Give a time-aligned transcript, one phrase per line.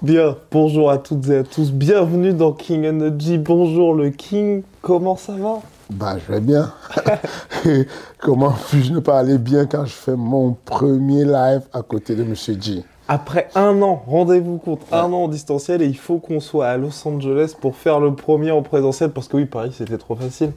[0.00, 3.36] Bien, bonjour à toutes et à tous, bienvenue dans King Energy.
[3.36, 5.58] Bonjour le King, comment ça va?
[5.90, 6.72] Bah, je vais bien.
[8.20, 12.22] comment puis-je ne pas aller bien quand je fais mon premier live à côté de
[12.22, 12.84] Monsieur G?
[13.08, 16.76] Après un an, rendez-vous compte, un an en distanciel et il faut qu'on soit à
[16.76, 20.52] Los Angeles pour faire le premier en présentiel parce que oui, Paris c'était trop facile.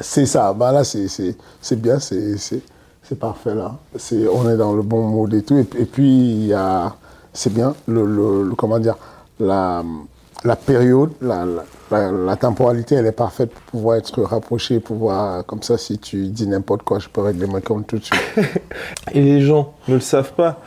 [0.00, 1.36] C'est ça, bah là c'est
[1.76, 3.76] bien, c'est parfait là.
[4.32, 5.58] On est dans le bon mode et tout.
[5.58, 6.96] Et, et puis il y a
[7.34, 8.96] c'est bien le, le- le- comment dire
[9.38, 9.82] la
[10.44, 11.46] la période, la,
[11.90, 16.46] la, temporalité, elle est parfaite pour pouvoir être rapproché, pouvoir comme ça si tu dis
[16.46, 18.20] n'importe quoi, je peux régler ma compte tout de suite.
[19.14, 20.60] Et les gens ne le savent pas,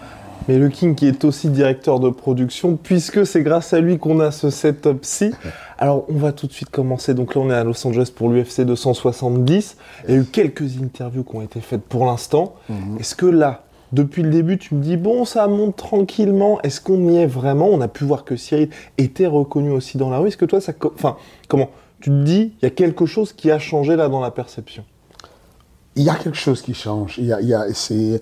[0.47, 4.19] mais le King qui est aussi directeur de production, puisque c'est grâce à lui qu'on
[4.19, 5.31] a ce setup-ci.
[5.77, 7.13] Alors on va tout de suite commencer.
[7.13, 9.77] Donc là on est à Los Angeles pour l'UFC 270.
[10.07, 12.55] Il y a eu quelques interviews qui ont été faites pour l'instant.
[12.99, 16.61] Est-ce que là, depuis le début, tu me dis bon ça monte tranquillement.
[16.61, 17.67] Est-ce qu'on y est vraiment?
[17.67, 20.27] On a pu voir que Cyril était reconnu aussi dans la rue.
[20.27, 21.69] Est-ce que toi ça, enfin comment?
[21.99, 24.83] Tu te dis il y a quelque chose qui a changé là dans la perception?
[25.95, 27.15] Il y a quelque chose qui change.
[27.17, 28.19] Il y a, y a, c'est,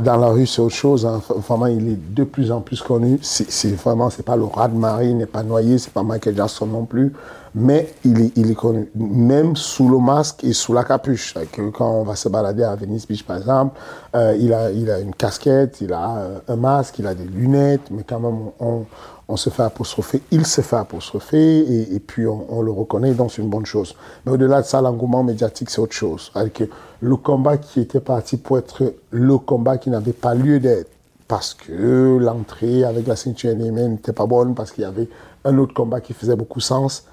[0.00, 1.04] dans la rue, c'est autre chose.
[1.04, 1.20] hein.
[1.48, 3.18] Vraiment, il est de plus en plus connu.
[3.22, 6.36] C'est, vraiment, c'est pas le rat de marée, il n'est pas noyé, c'est pas Michael
[6.36, 7.12] Jackson non plus.
[7.56, 8.90] Mais il est, il est connu.
[8.96, 11.34] Même sous le masque et sous la capuche.
[11.52, 13.78] Que quand on va se balader à Venice Beach, par exemple,
[14.16, 17.24] euh, il a, il a une casquette, il a euh, un masque, il a des
[17.24, 18.84] lunettes, mais quand même, on,
[19.28, 23.12] on se fait apostropher, il se fait apostropher, et, et puis on, on le reconnaît,
[23.12, 23.94] donc c'est une bonne chose.
[24.26, 26.32] Mais au-delà de ça, l'engouement médiatique, c'est autre chose.
[26.34, 26.62] Avec
[27.00, 30.90] le combat qui était parti pour être le combat qui n'avait pas lieu d'être,
[31.28, 35.08] parce que l'entrée avec la ceinture NMN n'était pas bonne, parce qu'il y avait
[35.44, 37.04] un autre combat qui faisait beaucoup sens,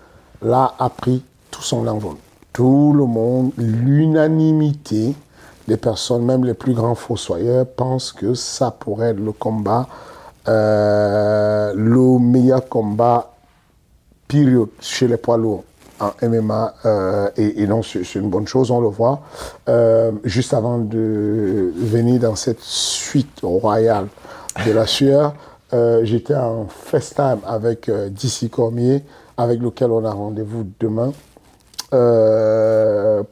[0.41, 2.16] là a pris tout son envol.
[2.53, 5.13] Tout le monde, l'unanimité
[5.67, 9.88] des personnes, même les plus grands fossoyeurs, pensent que ça pourrait être le combat,
[10.47, 13.31] euh, le meilleur combat
[14.28, 15.63] période chez les poids lourds
[16.01, 19.22] en MMA euh, et, non c'est une bonne chose on le voit.
[19.69, 24.07] Euh, juste avant de venir dans cette suite royale
[24.66, 25.34] de la sueur
[25.73, 29.03] euh, j'étais en FaceTime avec DC Cormier
[29.38, 31.11] avec lequel on a rendez-vous demain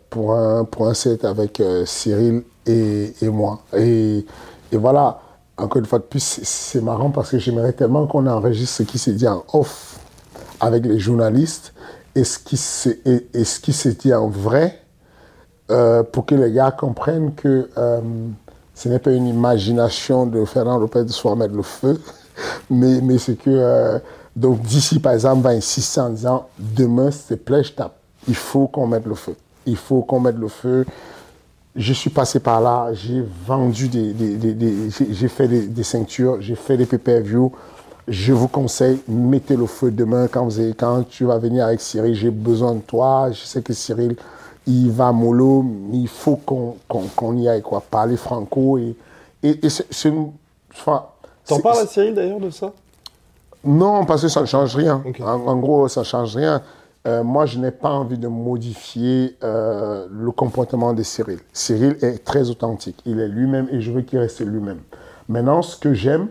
[0.09, 3.59] pour un pour un set avec Cyril et, moi.
[3.75, 4.25] Et,
[4.71, 5.21] et voilà.
[5.57, 8.97] Encore une fois de plus c'est marrant parce que j'aimerais tellement qu'on enregistre ce qui
[8.97, 9.99] s'est dit en off
[10.61, 11.73] avec les journalistes
[12.15, 12.39] et ce
[13.59, 14.79] qui s'est dit en vrai
[15.71, 18.01] euh, pour que les gars comprennent que euh,
[18.73, 21.99] ce n'est pas une imagination de Fernand Lopez de se mettre le feu,
[22.69, 23.99] mais, mais c'est que euh,
[24.35, 27.95] donc d'ici par exemple va disant demain s'il te plaît je tape,
[28.27, 30.85] il faut qu'on mette le feu, il faut qu'on mette le feu.
[31.75, 36.41] Je suis passé par là, j'ai vendu des, des- des- des- j'ai fait des ceintures,
[36.41, 37.51] j'ai fait des pay-per-view.
[38.09, 41.79] Je vous conseille, mettez le feu demain quand, vous avez- quand tu vas venir avec
[41.79, 42.15] Cyril.
[42.15, 43.29] J'ai besoin de toi.
[43.31, 44.15] Je sais que Cyril,
[44.65, 46.75] il va mollo, mais il faut qu'on
[47.15, 47.81] qu'on y aille, quoi.
[47.89, 48.77] Parler franco.
[48.79, 48.95] Et,
[49.43, 50.31] et, et c'est une.
[50.73, 51.05] Enfin,
[51.45, 52.71] T'en parles à Cyril d'ailleurs de ça?
[53.63, 55.03] Non, parce que ça ne change rien.
[55.23, 56.61] En gros, ça ne change rien.
[57.07, 61.39] Euh, moi, je n'ai pas envie de modifier euh, le comportement de Cyril.
[61.53, 62.97] Cyril est très authentique.
[63.05, 64.79] Il est lui-même et je veux qu'il reste lui-même.
[65.27, 66.27] Maintenant, ce que j'aime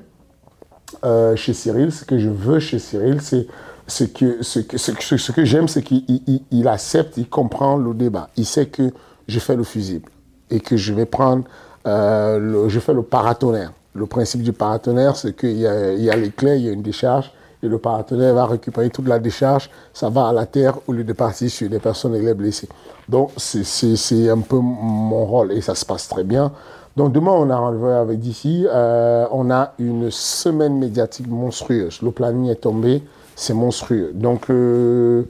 [1.05, 3.47] euh, chez Cyril, ce que je veux chez Cyril, c'est
[3.87, 7.95] ce que, ce que, ce que, j'aime, c'est qu'il il- il accepte, il comprend le
[7.95, 8.29] débat.
[8.37, 8.91] Il sait que
[9.27, 10.11] je fais le fusible
[10.51, 11.45] et que je vais prendre,
[11.87, 13.73] euh, le, je fais le paratonnerre.
[13.95, 16.73] Le principe du paratonnerre, c'est qu'il y a, il y a l'éclair, il y a
[16.73, 20.79] une décharge, et le paratonnerre va récupérer toute la décharge, ça va à la terre
[20.87, 22.69] au lieu de partir sur des personnes et les blessées.
[23.09, 26.53] Donc, c'est un peu mon rôle et ça se passe très bien.
[26.99, 28.67] Donc, demain, on a rendez-vous avec d'ici.
[28.71, 32.03] on a une semaine médiatique monstrueuse.
[32.03, 33.03] Le planning est tombé,
[33.37, 34.11] c'est monstrueux.
[34.15, 35.23] Donc, euh,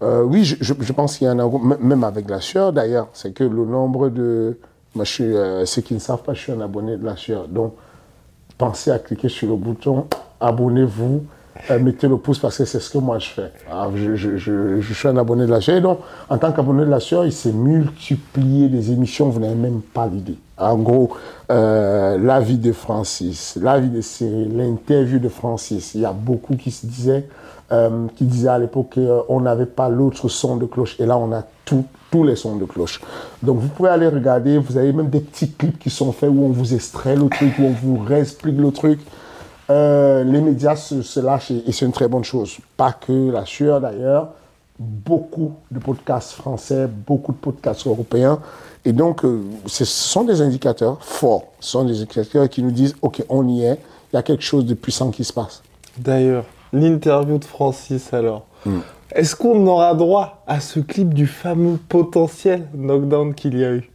[0.00, 3.32] Euh, oui, je, pense qu'il y a engouement, m- même avec la sueur d'ailleurs, c'est
[3.32, 4.56] que le nombre de...
[4.94, 7.16] Moi, je suis, euh, ceux qui ne savent pas, je suis un abonné de la
[7.16, 7.48] sueur.
[7.48, 7.74] Donc,
[8.58, 10.06] pensez à cliquer sur le bouton
[10.40, 11.24] abonnez-vous,
[11.70, 13.52] euh, mettez le pouce parce que c'est ce que moi je fais.
[13.70, 15.58] Alors, je, suis un abonné de la.
[15.68, 19.54] Et donc, en tant qu'abonné de la sueur, il s'est multiplié des émissions, vous n'avez
[19.54, 20.38] même pas l'idée.
[20.56, 21.10] En gros,
[21.50, 26.12] euh, la vie de Francis, la vie de Cyril, l'interview de Francis, il y a
[26.12, 27.28] beaucoup qui se disaient,
[27.70, 30.98] euh, qui disaient à l'époque qu'on n'avait pas l'autre son de cloche.
[30.98, 33.00] Et là, on a tout, tous les sons de cloche.
[33.42, 36.44] Donc, vous pouvez aller regarder, vous avez même des petits clips qui sont faits où
[36.44, 39.00] on vous extrait le truc, où on vous réexplique le truc.
[39.70, 42.56] Euh, les médias se, se lâchent et, et c'est une très bonne chose.
[42.76, 44.30] Pas que la sueur d'ailleurs,
[44.78, 48.40] beaucoup de podcasts français, beaucoup de podcasts européens.
[48.84, 51.48] Et donc, euh, ce sont des indicateurs forts.
[51.60, 53.78] Ce sont des indicateurs qui nous disent, OK, on y est,
[54.12, 55.62] il y a quelque chose de puissant qui se passe.
[55.98, 58.46] D'ailleurs, l'interview de Francis alors.
[59.12, 63.90] Est-ce qu'on aura droit à ce clip du fameux potentiel knockdown qu'il y a eu?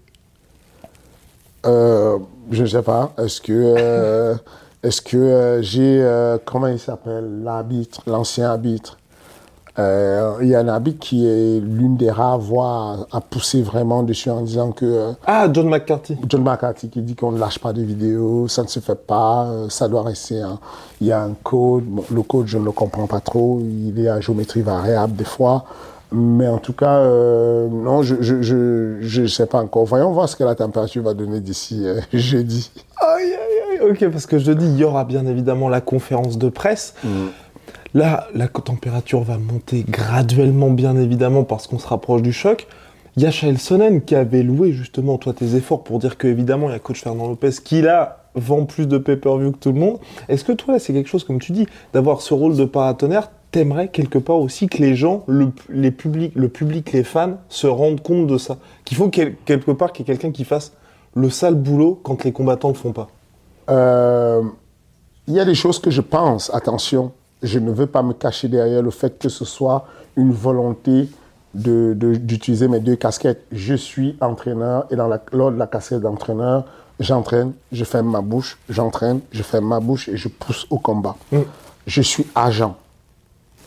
[1.66, 2.18] Euh,
[2.52, 3.14] je ne sais pas.
[3.18, 4.36] Est-ce que,
[4.84, 8.98] est-ce que euh, j'ai, euh, comment il s'appelle, l'arbitre, l'ancien arbitre
[9.80, 13.64] Euh, Il y a un arbitre qui est l'une des rares voix à, à pousser
[13.64, 16.16] vraiment dessus en disant que Ah, John McCarthy.
[16.30, 19.48] John McCarthy qui dit qu'on ne lâche pas de vidéos, ça ne se fait pas,
[19.70, 20.40] ça doit rester.
[20.42, 20.60] un-
[21.02, 24.00] Il y a un code, bon, le code je ne le comprends pas trop, il
[24.00, 25.66] est à géométrie variable des fois,
[26.12, 29.86] mais en tout cas, euh, non, je je, je je sais pas encore.
[29.86, 32.70] Voyons voir ce que la température va donner d'ici euh, jeudi.
[33.02, 33.63] Aïe, aïe, aïe.
[33.84, 36.96] Ok, parce que je dis, il y aura bien évidemment la conférence de presse.
[37.94, 42.68] Là, la température va monter graduellement, bien évidemment, parce qu'on se rapproche du choc.
[43.18, 46.28] Il y a Chael Sonnen qui avait loué justement toi tes efforts pour dire que
[46.28, 49.72] évidemment il y a coach Fernand Lopez qui là vend plus de pay-per-view que tout
[49.72, 50.00] le monde.
[50.30, 53.30] Est-ce que toi là, c'est quelque chose comme tu dis d'avoir ce rôle de paratonnerre
[53.52, 57.68] T'aimerais quelque part aussi que les gens, le, les publics, le public, les fans se
[57.68, 58.58] rendent compte de ça?
[58.84, 60.74] Qu'il faut quel- quelque part qu'il y ait quelqu'un qui fasse
[61.14, 63.10] le sale boulot quand les combattants ne font pas?
[63.70, 64.42] Euh,
[65.28, 67.12] il y a des choses que je pense, attention,
[67.42, 69.86] je ne veux pas me cacher derrière le fait que ce soit
[70.18, 71.10] une volonté
[71.54, 73.44] de- de- d'utiliser mes deux casquettes.
[73.52, 76.66] Je suis entraîneur et dans la, lors de la casquette d'entraîneur,
[77.00, 81.16] j'entraîne, je ferme ma bouche, j'entraîne, je ferme ma bouche et je pousse au combat.
[81.88, 82.76] Je suis agent.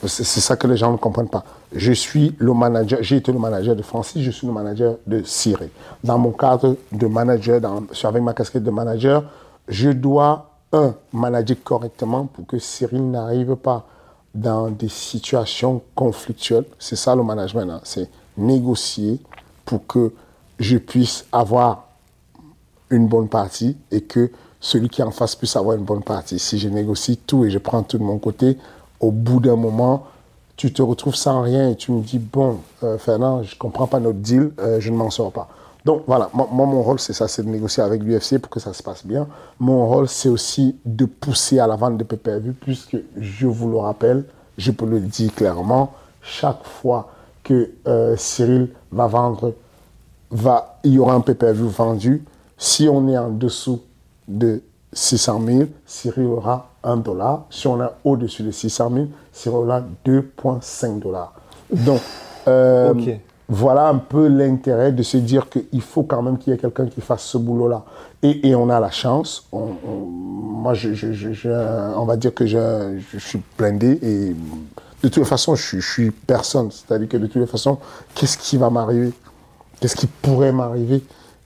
[0.06, 1.42] C'est ça que les gens ne comprennent pas.
[1.74, 5.22] Je suis le manager, j'ai été le manager de Francis, je suis le manager de
[5.24, 5.70] Cyril.
[6.04, 9.24] Dans mon cadre de manager, dans, avec ma casquette de manager,
[9.68, 13.86] je dois, un, manager correctement pour que Cyril n'arrive pas
[14.34, 16.66] dans des situations conflictuelles.
[16.78, 17.80] C'est ça le management, hein.
[17.84, 19.20] c'est négocier
[19.64, 20.12] pour que
[20.58, 21.86] je puisse avoir
[22.90, 24.30] une bonne partie et que
[24.60, 26.38] celui qui en face puisse avoir une bonne partie.
[26.38, 28.58] Si je négocie tout et je prends tout de mon côté,
[29.00, 30.06] au bout d'un moment,
[30.56, 33.86] tu te retrouves sans rien et tu me dis, bon, euh, Fernand, je ne comprends
[33.86, 35.48] pas notre deal, euh, je ne m'en sors pas.
[35.86, 38.72] Donc voilà, moi, mon rôle, c'est ça, c'est de négocier avec l'UFC pour que ça
[38.72, 39.28] se passe bien.
[39.60, 43.76] Mon rôle, c'est aussi de pousser à la vente de PPV, puisque je vous le
[43.76, 44.24] rappelle,
[44.58, 45.92] je peux le dire clairement,
[46.22, 47.12] chaque fois
[47.44, 49.54] que euh, Cyril va vendre
[50.32, 52.24] va, il y aura un PPV vendu.
[52.58, 53.80] Si on est en dessous
[54.26, 54.62] de
[54.92, 57.44] 600 000, Cyril aura 1 dollar.
[57.48, 61.32] Si on est au-dessus de 600 000, Cyril aura 2,5 dollars.
[61.70, 62.00] Donc,
[62.48, 62.92] euh.
[63.48, 66.86] Voilà un peu l'intérêt de se dire qu'il faut quand même qu'il y ait quelqu'un
[66.86, 67.84] qui fasse ce boulot-là.
[68.22, 69.46] Et, on a la chance.
[69.52, 74.34] Moi, on va dire que je suis blindé et
[75.02, 76.70] de toutes les façons, je, suis- personne.
[76.72, 77.78] C'est-à-dire que de toutes les façons,
[78.14, 79.12] qu'est-ce qui va m'arriver?
[79.80, 81.04] Qu'est-ce qui pourrait m'arriver?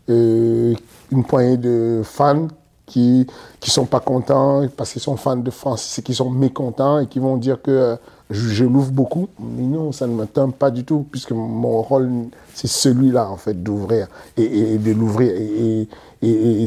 [0.08, 0.74] Euh,
[1.10, 2.48] Une poignée de fans
[2.86, 3.26] qui
[3.60, 7.06] qui sont pas contents parce qu'ils sont fans de France, et qui sont mécontents et
[7.06, 7.96] qui vont dire que euh,
[8.30, 9.28] je, l'ouvre beaucoup.
[9.40, 12.08] Mais non, ça ne m'atteint pas du tout puisque mon rôle
[12.54, 15.88] c'est celui-là en fait d'ouvrir et, de l'ouvrir et,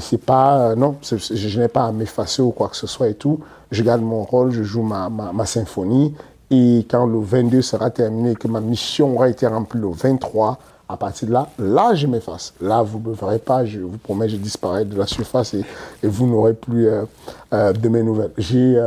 [0.01, 3.13] c'est pas euh, non, je n'ai pas à m'effacer ou quoi que ce soit et
[3.13, 3.39] tout.
[3.71, 6.13] Je garde mon rôle, je joue ma, symphonie
[6.51, 10.97] et quand le 22 sera terminé que ma mission aura été remplie le 23, à
[10.97, 12.53] partir de là, là, je m'efface.
[12.61, 15.63] Là, vous ne me verrez pas, je vous promets, je disparais de la surface et,
[16.03, 17.05] vous n'aurez plus euh,
[17.53, 18.31] euh, de mes nouvelles.
[18.37, 18.79] J'ai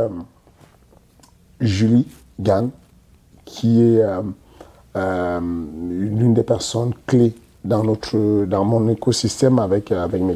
[1.59, 2.05] Julie
[2.39, 2.69] Gann,
[3.45, 4.21] qui est euh,
[4.95, 10.35] euh, l'une des personnes clés dans, notre, dans mon écosystème avec, euh, avec mes.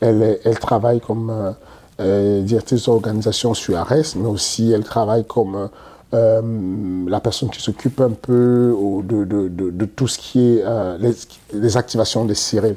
[0.00, 1.52] Elle, travaille comme euh,
[2.00, 5.66] euh, directrice d'organisation sur Ares, mais aussi elle travaille comme euh,
[6.14, 11.14] euh, la personne qui s'occupe un peu de, de, tout ce qui est euh, les,
[11.52, 12.76] les activations des sirènes.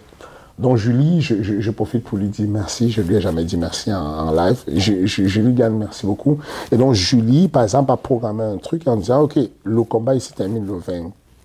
[0.59, 2.91] Donc Julie, je, profite pour lui dire merci.
[2.91, 4.57] Je lui ai jamais dit merci en, live.
[4.67, 6.37] Je, Julie Gann, merci beaucoup.
[6.69, 10.33] Et donc Julie, par exemple, a programmé un truc en disant, OK, le combat se
[10.33, 10.79] termine le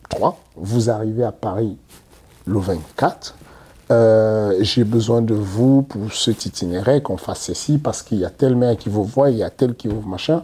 [0.08, 0.36] 3.
[0.56, 1.76] Vous arrivez à Paris
[2.44, 3.36] le 24.
[3.92, 8.30] Euh, j'ai besoin de vous pour cet itinéraire, qu'on fasse ceci, parce qu'il y a
[8.30, 10.42] tel maire qui vous voit, il y a tel qui vous machin.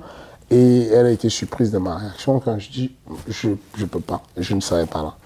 [0.49, 2.93] Et elle a été surprise de ma réaction quand je dis,
[3.27, 5.17] je ne peux pas, je ne serai pas là.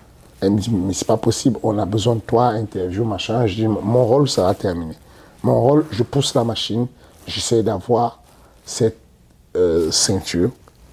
[0.44, 3.46] Elle me dit, mais c'est pas possible, on a besoin de toi, interview, machin.
[3.46, 4.94] Je dis, mon rôle sera terminé.
[5.42, 6.86] Mon rôle, je pousse la machine,
[7.26, 8.20] j'essaie d'avoir
[8.64, 8.98] cette
[9.56, 10.50] euh, ceinture.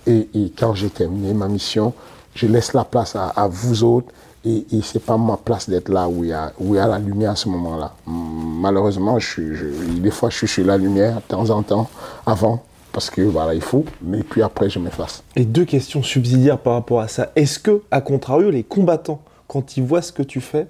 [0.08, 0.27] Et,
[0.58, 1.93] quand j'ai terminé ma mission,
[2.34, 4.12] je laisse la place à, vous autres.
[4.43, 6.79] Et, et c'est pas ma place d'être là où il, y a, où il y
[6.79, 7.93] a la lumière à ce moment-là.
[8.08, 11.89] Malheureusement, des fois, je suis sur la lumière de temps en temps,
[12.25, 15.24] avant, parce que voilà, il faut, mais puis après, je m'efface.
[15.36, 17.31] Et deux questions subsidiaires par rapport à ça.
[17.36, 20.67] Est-ce que, à contrario, les combattants, quand ils voient ce que tu fais,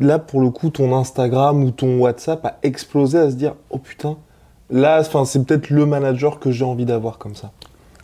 [0.00, 3.78] là, pour le coup, ton Instagram ou ton WhatsApp a explosé à se dire, oh
[3.78, 4.16] putain,
[4.68, 7.52] là, c'est peut-être le manager que j'ai envie d'avoir comme ça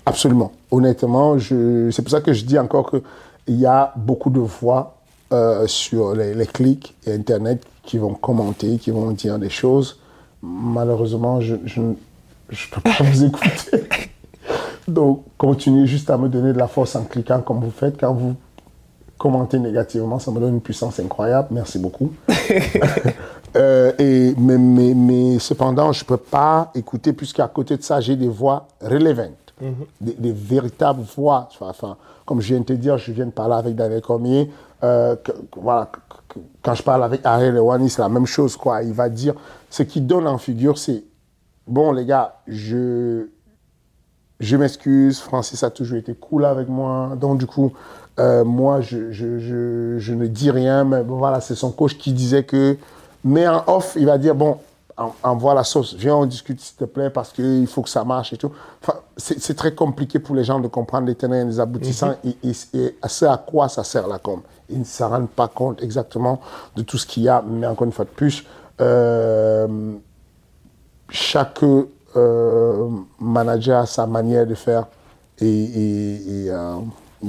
[0.04, 0.52] Absolument.
[0.70, 4.94] Honnêtement, c'est pour ça que je dis encore qu'il y a beaucoup de voix
[5.32, 9.98] euh, sur les, clics et Internet qui vont commenter, qui vont dire des choses.
[10.40, 11.94] Malheureusement, je ne
[12.70, 13.88] peux pas vous écouter.
[14.86, 17.98] Donc, continuez juste à me donner de la force en cliquant comme vous faites.
[17.98, 18.36] Quand vous
[19.18, 21.48] commentez négativement, ça me donne une puissance incroyable.
[21.50, 22.12] Merci beaucoup.
[23.54, 28.14] Euh, et, mais, mais, cependant, je ne peux pas écouter, puisqu'à côté de ça, j'ai
[28.14, 29.86] des voix relevantes, mhm.
[30.02, 31.48] des, véritables voix.
[31.60, 31.96] Enfin,
[32.26, 34.50] comme je viens de te dire, je viens de parler avec Daniel Cormier.
[34.84, 35.16] Euh,
[35.56, 35.90] voilà,
[36.62, 38.56] quand je parle avec Ariel Ewani, c'est la même chose.
[38.56, 38.82] Quoi.
[38.82, 39.32] Il va dire,
[39.70, 41.04] ce qui donne en figure, c'est,
[41.66, 43.28] bon les gars, je,
[44.40, 47.16] je m'excuse, Francis a toujours été cool avec moi.
[47.18, 47.72] Donc du coup,
[48.18, 50.84] euh, moi, je, je, je, je, ne dis rien.
[50.84, 52.76] Mais bon, voilà, c'est son coach qui disait que
[53.26, 54.58] mais en off, il va dire, bon,
[55.22, 58.32] envoie la sauce, viens, on discute s'il te plaît, parce qu'il faut que ça marche
[58.32, 58.52] et tout.
[58.82, 62.52] Enfin, c'est très compliqué pour les gens de comprendre les tenants et les aboutissants mhm.
[62.74, 64.40] et, à ce à quoi ça sert la com.
[64.70, 66.40] Ils ne se rendent pas compte exactement
[66.76, 68.44] de tout ce qu'il y a, mais encore une fois de plus,
[68.80, 69.66] euh,
[71.08, 71.62] chaque
[72.16, 74.86] euh, manager a sa manière de faire
[75.40, 76.48] et,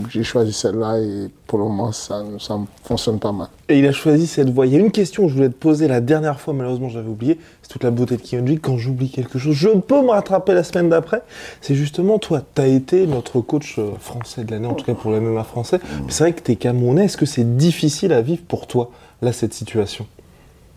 [0.10, 3.48] j'ai choisi celle-là et pour le moment, ça, ça fonctionne pas mal.
[3.70, 4.66] Et il a choisi cette voie.
[4.66, 7.10] Il y a une question que je voulais te poser la dernière fois, malheureusement j'avais
[7.10, 7.40] oublié.
[7.62, 8.60] C'est toute la beauté de Kionji.
[8.60, 11.22] Quand j'oublie quelque chose, je peux me rattraper la semaine d'après.
[11.62, 14.94] C'est justement toi, tu as été notre coach euh, français de l'année, en tout cas
[14.94, 15.80] pour le MMA français.
[16.10, 17.06] C'est vrai que tu es Camerounais.
[17.06, 20.06] Est-ce que c'est difficile à vivre pour toi, là, cette situation?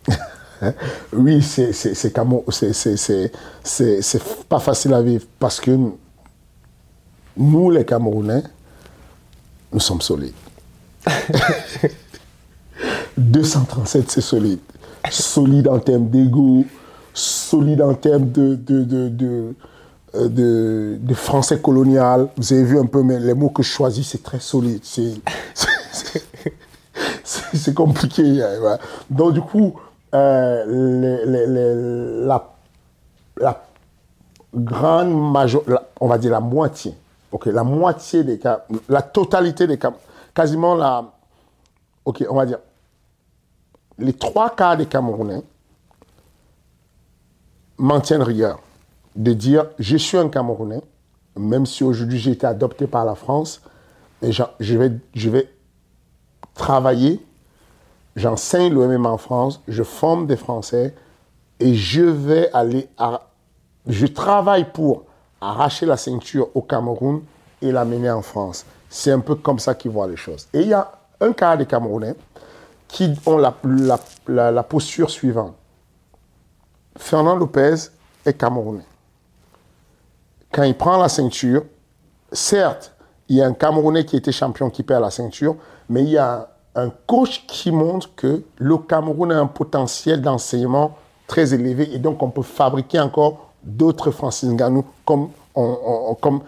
[1.15, 2.13] Oui, c'est
[4.49, 5.71] pas facile à vivre parce que
[7.37, 8.43] nous, les Camerounais,
[9.73, 10.35] nous sommes solides.
[13.17, 14.61] 237, c'est solide.
[15.11, 16.65] Solide en termes d'ego,
[17.13, 19.55] solide en termes de, de, de,
[20.15, 22.29] euh, de, français colonial.
[22.37, 24.83] Vous avez vu un peu, mais les mots que je choisis, c'est très solide.
[27.25, 28.43] C'est compliqué.
[28.43, 29.75] Hein, Donc, du coup,
[30.15, 30.65] euh,
[32.27, 32.51] la,
[33.39, 33.65] la,
[34.55, 36.95] grande majorité, on va dire la moitié
[37.33, 39.93] ok, la moitié des cas, la totalité des cas,
[40.35, 41.13] quasiment la,
[42.05, 42.59] ok, on va dire,
[43.99, 45.43] les trois quarts des Camerounais
[47.79, 48.61] maintiennent rigueur
[49.17, 50.83] de dire je suis un Camerounais,
[51.37, 53.61] même si aujourd'hui j'ai été adopté par la France,
[54.23, 55.51] et je vais, je vais
[56.55, 57.25] travailler,
[58.17, 60.95] j'enseigne le MMA en France, je forme des Français
[61.59, 63.29] et je vais aller à,
[63.87, 65.05] je travaille pour
[65.41, 67.23] arracher la ceinture au Cameroun
[67.63, 68.65] et l'amener en France.
[68.89, 70.49] C'est un peu comme ça qu'ils voient les choses.
[70.53, 72.15] Et il y a un cas des Camerounais
[72.89, 73.55] qui ont la,
[74.29, 75.55] la, posture suivante.
[76.97, 77.75] Fernand Lopez
[78.27, 78.87] est Camerounais.
[80.51, 81.63] Quand il prend la ceinture,
[82.33, 82.93] certes,
[83.29, 85.57] il y a un Camerounais qui était champion qui perd la ceinture,
[85.89, 90.97] mais il y a un coach qui montre que le Cameroun a un potentiel d'enseignement
[91.27, 95.31] très élevé et donc on peut fabriquer encore d'autres Francis Ngannou comme,
[96.21, 96.41] comme,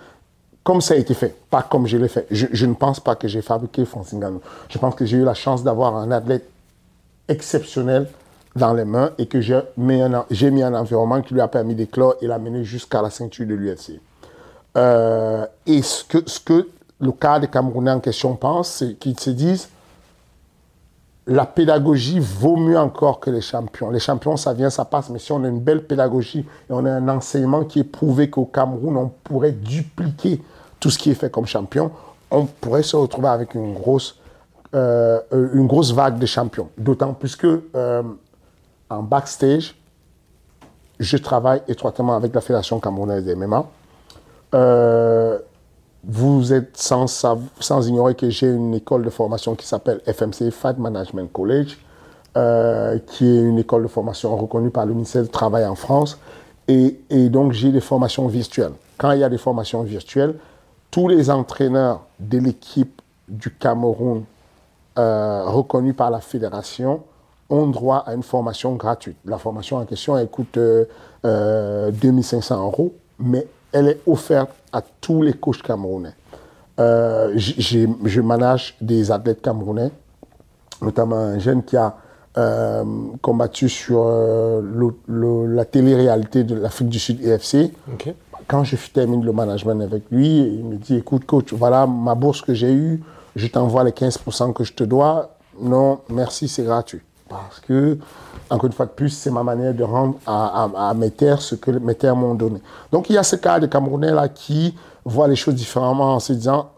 [0.62, 2.26] comme ça a été fait, pas comme je l'ai fait.
[2.30, 4.40] Je, ne pense pas que j'ai fabriqué Francis Ngannou.
[4.68, 6.48] Je pense que j'ai eu la chance d'avoir un athlète
[7.28, 8.08] exceptionnel
[8.54, 11.74] dans les mains et que j'ai mis, un, mis un environnement qui lui a permis
[11.74, 14.00] d'éclore et l'amener jusqu'à la ceinture de l'UFC.
[14.76, 16.68] Euh, et ce que, ce que
[17.00, 19.68] le cas des Camerounais en question pense, c'est qu'ils se disent
[21.26, 23.90] la pédagogie vaut mieux encore que les champions.
[23.90, 26.84] Les champions, ça vient, ça passe, mais si on a une belle pédagogie et on
[26.84, 30.42] a un enseignement qui est prouvé qu'au Cameroun, on pourrait dupliquer
[30.80, 31.92] tout ce qui est fait comme champion,
[32.30, 34.18] on pourrait se retrouver avec une grosse,
[34.74, 36.70] euh, grosse vague de champions.
[36.76, 38.02] D'autant plus que euh,
[38.90, 39.76] en backstage,
[40.98, 43.64] je travaille étroitement avec la Fédération camerounaise des MMA.
[44.54, 45.38] Euh,
[46.04, 47.06] vous êtes sans,
[47.86, 51.78] ignorer que j'ai une école de formation qui s'appelle FMC Fight Management College,
[52.36, 56.18] euh, qui est une école de formation reconnue par le ministère du Travail en France.
[56.68, 56.96] Et,
[57.28, 58.72] donc, j'ai des formations virtuelles.
[58.96, 60.36] Quand il y a des formations virtuelles,
[60.90, 64.24] tous les entraîneurs de l'équipe du Cameroun
[64.98, 67.02] euh, reconnus par la fédération
[67.50, 69.16] ont droit à une formation gratuite.
[69.24, 75.22] La formation en question, elle coûte euh, 2500 euros, mais elle est offerte à tous
[75.22, 76.14] les coachs camerounais.
[76.80, 79.90] Euh, je manage des athlètes camerounais,
[80.80, 81.96] notamment un jeune qui a
[82.38, 82.82] euh,
[83.20, 84.62] combattu sur euh,
[85.08, 87.72] la télé-réalité de l'Afrique du Sud EFC.
[88.48, 92.40] Quand je termine le management avec lui, il me dit, écoute coach, voilà ma bourse
[92.40, 93.02] que j'ai eue,
[93.36, 95.36] je t'envoie les 15% que je te dois.
[95.60, 97.00] Non, merci, c'est gratuit.
[97.32, 97.98] Parce que
[98.50, 101.70] encore une fois de plus, c'est ma manière de rendre à, mes terres ce que
[101.70, 102.60] mes terres m'ont donné.
[102.90, 104.74] Donc il y a ce cas de Camerounais là qui
[105.04, 106.70] voit les choses différemment en se disant,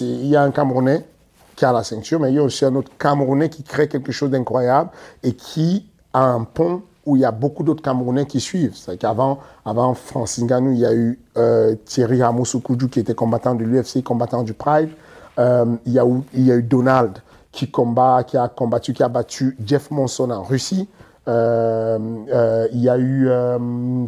[0.00, 1.06] il y a un Camerounais
[1.54, 4.12] qui a la ceinture, mais il y a aussi un autre Camerounais qui crée quelque
[4.12, 4.90] chose d'incroyable
[5.22, 8.74] et qui a un pont où il y a beaucoup d'autres Camerounais qui suivent.
[8.74, 12.44] C'est qu'avant avant Francis Ngannou, il y a eu euh, Thierry Ramos
[12.90, 14.90] qui était combattant de l'UFC, combattant du Pride.
[15.38, 17.18] Euh, il y a eu Donald
[17.52, 20.88] qui combat, qui a combattu, qui a battu Jeff Monson en Russie.
[21.28, 21.98] Euh,
[22.32, 23.28] euh, il y a eu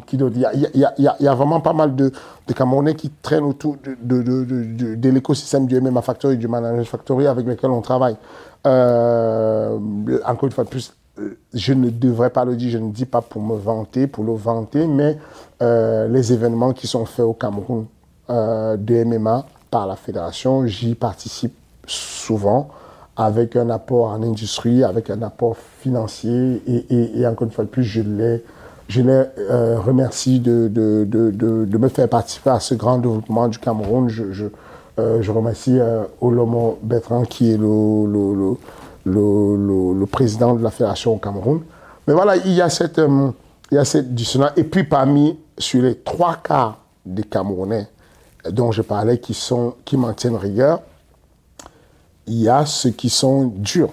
[0.07, 0.39] qui il
[0.75, 2.11] y a, y, vraiment pas mal de,
[2.55, 7.81] Camerounais qui traînent autour de, l'écosystème du MMA Factory, du Management Factory avec lesquels on
[7.81, 8.17] travaille.
[8.67, 9.79] Euh,
[10.25, 10.95] encore une fois de plus,
[11.53, 14.35] je ne devrais pas le dire, je ne dis pas pour me vanter, pour le
[14.35, 15.19] vanter, mais
[15.61, 17.87] les événements qui sont faits au Cameroun
[18.29, 21.55] de MMA par la fédération, j'y participe
[21.87, 22.69] souvent
[23.17, 26.63] avec un apport en industrie, avec un apport financier.
[26.91, 28.43] Et, encore une fois de plus, je les,
[28.89, 33.49] je les euh, remercie de, de, de, de, me faire participer à ce grand développement
[33.49, 34.09] du Cameroun.
[34.09, 34.47] Je, je,
[34.99, 38.57] euh, je remercie euh, Olomo Bertrand, qui est le, le,
[39.05, 41.61] le, le, président de la fédération au Cameroun.
[42.07, 43.01] Mais voilà, il y a cette,
[43.71, 44.53] il y a cette dissonance.
[44.57, 47.89] Et puis parmi, sur les trois quarts des Camerounais
[48.51, 50.81] dont je parlais, qui, sont, qui maintiennent rigueur,
[52.27, 53.91] il y a ceux qui sont durs.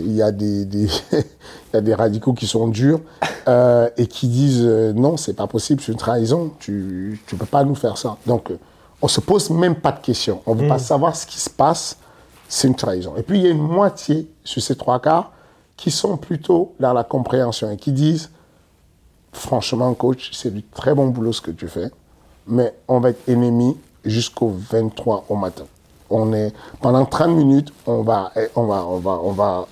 [0.00, 3.00] Il y, a des, des il y a des radicaux qui sont durs
[3.46, 7.46] euh, et qui disent euh, non, c'est pas possible, c'est une trahison, tu ne peux
[7.46, 8.16] pas nous faire ça.
[8.26, 8.58] Donc, euh,
[9.02, 10.40] on se pose même pas de questions.
[10.46, 10.80] On ne veut pas mm.
[10.80, 11.98] savoir ce qui se passe,
[12.48, 13.14] c'est une trahison.
[13.16, 15.32] Et puis, il y a une moitié sur ces trois quarts
[15.76, 18.30] qui sont plutôt dans la compréhension et qui disent
[19.32, 21.90] franchement, coach, c'est du très bon boulot ce que tu fais,
[22.46, 25.64] mais on va être ennemis jusqu'au 23 au matin
[26.12, 29.66] on est pendant 30 minutes, on va, on va, on va, on va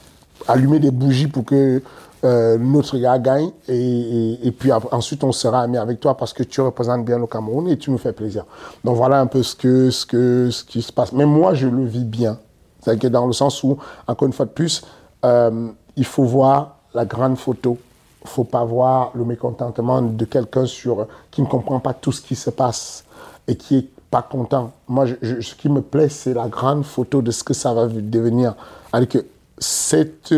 [0.48, 1.83] allumer des bougies pour que
[2.22, 6.61] euh, notre gars gagne et, puis ensuite on sera amis avec toi parce que tu
[6.61, 8.44] représentes bien le Cameroun et tu nous fais plaisir.
[8.85, 11.12] Donc voilà un peu ce que ce que ce qui se passe.
[11.12, 12.38] Mais moi je le vis bien.
[12.83, 14.83] C'est que dans le sens où encore une fois de plus,
[15.24, 17.79] euh, il faut voir la grande photo.
[18.22, 22.20] Il faut pas voir le mécontentement de quelqu'un sur qui ne comprend pas tout ce
[22.20, 23.05] qui se passe
[23.48, 24.73] et qui est pas content.
[24.88, 28.55] Moi, ce qui me plaît, c'est la grande photo de ce que ça va devenir.
[28.92, 29.16] Avec
[29.59, 30.35] cette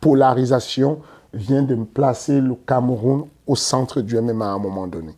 [0.00, 0.98] polarisation
[1.32, 5.14] vient de me placer le Cameroun au centre du MMA à un moment donné.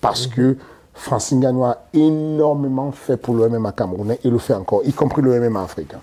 [0.00, 0.34] Parce mhm.
[0.34, 0.56] que
[0.94, 5.22] Francine Gagnon a énormément fait pour le MMA camerounais et le fait encore, y compris
[5.22, 6.00] le MMA africain.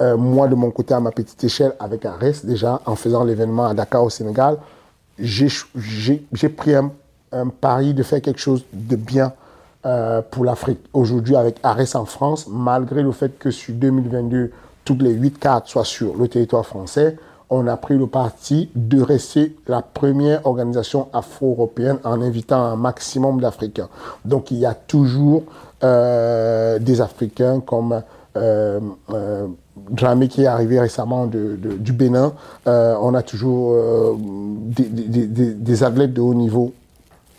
[0.00, 3.66] Euh, moi, de mon côté, à ma petite échelle, avec Arès, déjà, en faisant l'événement
[3.66, 4.58] à Dakar au Sénégal,
[5.18, 6.90] j'ai pris un,
[7.30, 9.32] un pari de faire quelque chose de bien
[9.86, 10.80] euh, pour l'Afrique.
[10.92, 14.50] Aujourd'hui, avec Ares en France, malgré le fait que sur 2022,
[14.84, 17.16] toutes les 8 cartes soient sur le territoire français,
[17.50, 23.40] on a pris le parti de rester la première organisation afro-européenne en invitant un maximum
[23.40, 23.90] d'Africains.
[24.24, 25.42] Donc il y a toujours
[25.84, 28.02] euh, des Africains comme
[28.36, 28.80] euh,
[29.12, 29.46] euh,
[29.90, 32.32] Dramé qui est arrivé récemment du Bénin.
[32.66, 36.72] Euh, on a toujours euh, des, des, des, des, athlètes de haut niveau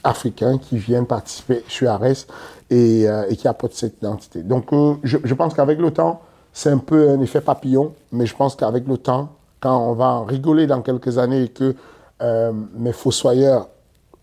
[0.04, 2.26] africains qui viennent participer sur Ares
[2.70, 4.42] et, euh, et qui apportent cette identité.
[4.44, 8.26] Donc, euh, je, je, pense qu'avec le temps, c'est un peu un effet papillon, mais
[8.26, 11.76] je pense qu'avec le temps, quand on va rigoler dans quelques années et que
[12.22, 13.68] euh, mes fossoyeurs,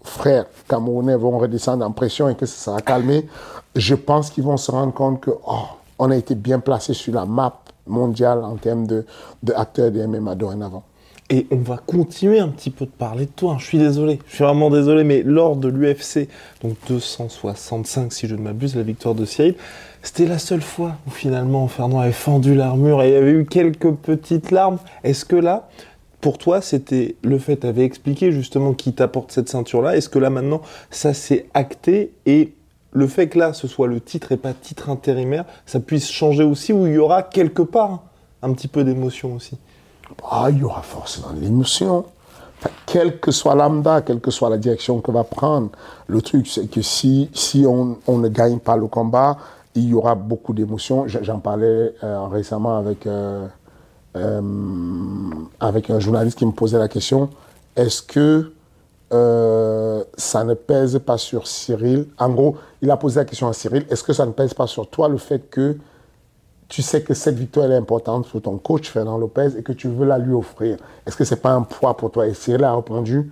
[0.02, 3.26] frères camerounais vont redescendre en pression et que ça sera calmé,
[3.74, 5.64] je pense qu'ils vont se rendre compte que oh,
[5.98, 9.04] on a été bien placé sur la map mondiale en termes de,
[9.42, 10.84] de acteurs de MMA dorénavant.
[11.32, 13.56] Et on va continuer un petit peu de parler de toi.
[13.60, 16.28] Je suis désolé, je suis vraiment désolé, mais lors de l'UFC,
[16.60, 19.54] donc 265 si je ne m'abuse, la victoire de Cyril,
[20.02, 23.46] c'était la seule fois où finalement Fernand avait fendu l'armure et il y avait eu
[23.46, 24.78] quelques petites larmes.
[25.04, 25.68] Est-ce que là,
[26.20, 29.96] pour toi, c'était le fait, tu expliqué justement qui t'apporte cette ceinture-là?
[29.96, 32.54] Est-ce que là maintenant, ça s'est acté et
[32.92, 36.42] le fait que là, ce soit le titre et pas titre intérimaire, ça puisse changer
[36.42, 38.02] aussi, où il y aura quelque part
[38.42, 39.56] un petit peu d'émotion aussi?
[40.28, 42.04] Ah, il y aura forcément l'émotion.
[42.58, 45.70] Enfin, quelle que soit lambda, quelle que soit la direction que va prendre,
[46.06, 49.38] le truc, c'est que si, si on, on, ne gagne pas le combat,
[49.74, 51.04] il y aura beaucoup d'émotions.
[51.06, 53.46] J'en parlais euh, récemment avec, euh,
[54.16, 54.42] euh,
[55.58, 57.30] avec un journaliste qui me posait la question
[57.76, 58.52] est-ce que
[59.10, 62.06] ça ne pèse pas sur Cyril?
[62.18, 64.66] En gros, il a posé la question à Cyril est-ce que ça ne pèse pas
[64.66, 65.76] sur toi le fait que
[66.70, 69.88] tu sais que cette victoire est importante pour ton coach Fernand Lopez et que tu
[69.88, 72.26] veux la lui offrir Est-ce que c'est pas un poids pour toi?
[72.28, 73.30] Et Cyril a répondu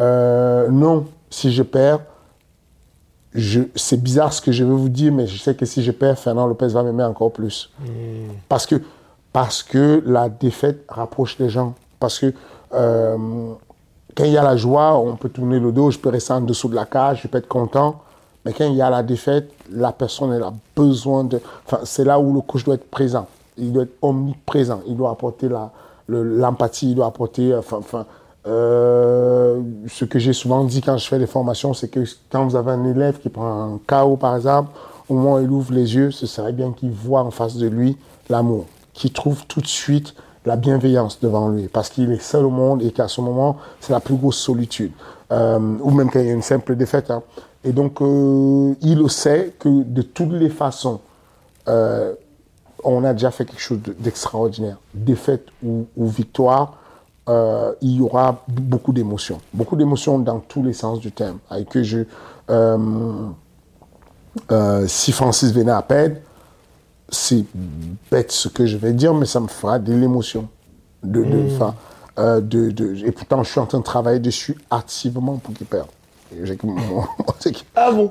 [0.00, 1.06] euh, non.
[1.30, 2.00] Si je perds,
[3.76, 6.18] c'est bizarre ce que je veux vous dire, mais je sais que si je perds,
[6.18, 7.70] Fernand Lopez va m'aimer encore plus.
[7.78, 7.84] Mmh.
[8.48, 8.82] Parce, que,
[9.32, 11.74] parce que la défaite rapproche les gens.
[12.00, 12.34] Parce que
[12.72, 13.16] euh,
[14.16, 16.40] quand il y a la joie, on peut tourner le dos, je peux rester en
[16.40, 18.02] dessous de la cage, je peux être content.
[18.44, 21.40] Mais quand il y a la défaite, la personne elle a besoin de.
[21.66, 23.26] Enfin, c'est là où le coach doit être présent.
[23.56, 24.80] Il doit être omniprésent.
[24.86, 25.48] Il doit apporter
[26.08, 27.54] l'empathie, il doit apporter.
[27.54, 28.06] Enfin, enfin
[28.46, 32.56] euh, ce que j'ai souvent dit quand je fais des formations, c'est que quand vous
[32.56, 34.70] avez un élève qui prend un chaos, par exemple,
[35.08, 37.66] au moment où il ouvre les yeux, ce serait bien qu'il voit en face de
[37.66, 37.96] lui
[38.28, 42.50] l'amour, qu'il trouve tout de suite la bienveillance devant lui, parce qu'il est seul au
[42.50, 44.92] monde et qu'à ce moment, c'est la plus grosse solitude.
[45.32, 47.10] Euh, ou même quand il y a une simple défaite.
[47.10, 47.22] Hein.
[47.64, 51.00] Et donc, euh, il le sait que de toutes les façons,
[51.68, 52.14] euh,
[52.82, 54.78] on a déjà fait quelque chose d'extraordinaire.
[54.92, 56.76] Défaite ou, victoire,
[57.26, 59.40] il y aura beaucoup d'émotions.
[59.54, 61.38] Beaucoup d'émotions dans tous les sens du terme.
[61.48, 62.04] Avec que je,
[64.86, 66.16] si Francis venait à perdre,
[67.08, 67.44] c'est
[68.10, 70.48] bête ce que je vais dire, mais ça me fera de l'émotion.
[71.02, 71.74] De, de, mm.
[72.18, 75.66] euh, de, de, et pourtant, je suis en train de travailler dessus activement pour qu'il
[75.66, 75.88] perde.
[77.76, 78.10] ah bon?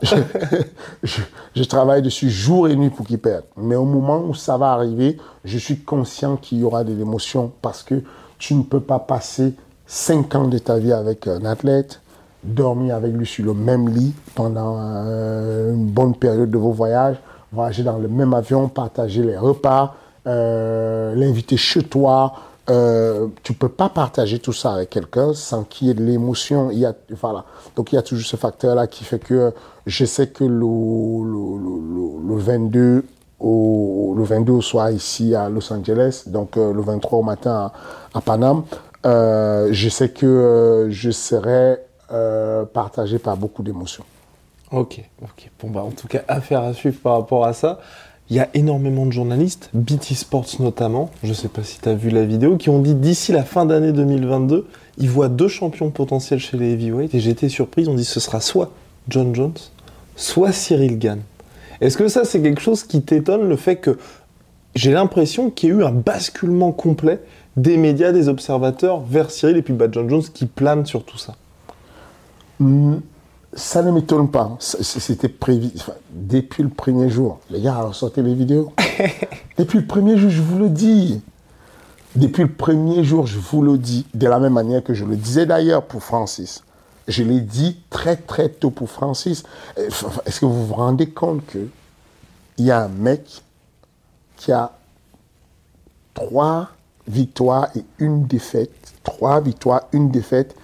[1.03, 1.21] je,
[1.55, 3.43] je, travaille dessus jour et nuit pour qu'il perde.
[3.57, 7.51] Mais au moment où ça va arriver, je suis conscient qu'il y aura de l'émotion
[7.61, 8.03] parce que
[8.37, 9.53] tu ne peux pas passer
[9.87, 12.01] 5 ans de ta vie avec un athlète,
[12.43, 17.17] dormir avec lui sur le même lit pendant euh, une bonne période de vos voyages,
[17.51, 19.95] voyager dans le même avion, partager les repas,
[20.27, 22.33] euh, l'inviter chez toi.
[22.69, 26.71] Euh, tu peux pas partager tout ça avec quelqu'un sans qu'il y ait de l'émotion.
[26.71, 27.43] Il y a, voilà.
[27.75, 29.53] Donc il y a toujours ce facteur-là qui fait que
[29.85, 33.03] je sais que le, le, le, 22
[33.41, 37.71] au, le 22 au soir ici à Los Angeles, donc euh, le 23 au matin
[38.13, 38.63] à, à Paname,
[39.05, 41.79] euh, je sais que euh, je serai
[42.73, 44.03] partagé par beaucoup d'émotions.
[44.71, 45.49] Ok, ok.
[45.59, 47.79] Bon, bah, en tout cas, affaire à suivre par rapport à ça.
[48.33, 51.87] Il y a énormément de journalistes, BT Sports notamment, je ne sais pas si tu
[51.87, 54.65] as vu la vidéo, qui ont dit d'ici la fin d'année 2022,
[54.97, 57.13] ils voient deux champions potentiels chez les heavyweights.
[57.13, 58.71] Et j'étais surprise, on dit ce sera soit
[59.07, 59.53] John Jones,
[60.15, 61.19] soit Cyril Gann.
[61.79, 63.99] Est-ce que ça, c'est quelque chose qui t'étonne, le fait que
[64.73, 67.19] j'ai l'impression qu'il y a eu un basculement complet
[67.55, 71.19] des médias, des observateurs vers Cyril et puis bah, John Jones qui plane sur tout
[71.19, 71.35] ça?
[72.59, 72.95] Hmm
[73.55, 74.55] ça ne m'étonne pas.
[74.59, 75.69] C'était prévu.
[76.11, 78.73] depuis le premier jour, les gars, sortez les vidéos.
[79.57, 81.21] depuis le premier jour, je vous le dis.
[82.15, 84.05] Depuis le premier jour, je vous le dis.
[84.13, 86.63] De la même manière que je le disais d'ailleurs pour Francis.
[87.07, 89.43] Je l'ai dit très très tôt pour Francis.
[89.77, 91.67] Est-ce que vous vous rendez compte que
[92.57, 93.43] il y a un mec
[94.37, 94.73] qui a
[96.13, 96.69] trois
[97.07, 100.55] victoires et une défaite, trois victoires, une défaite,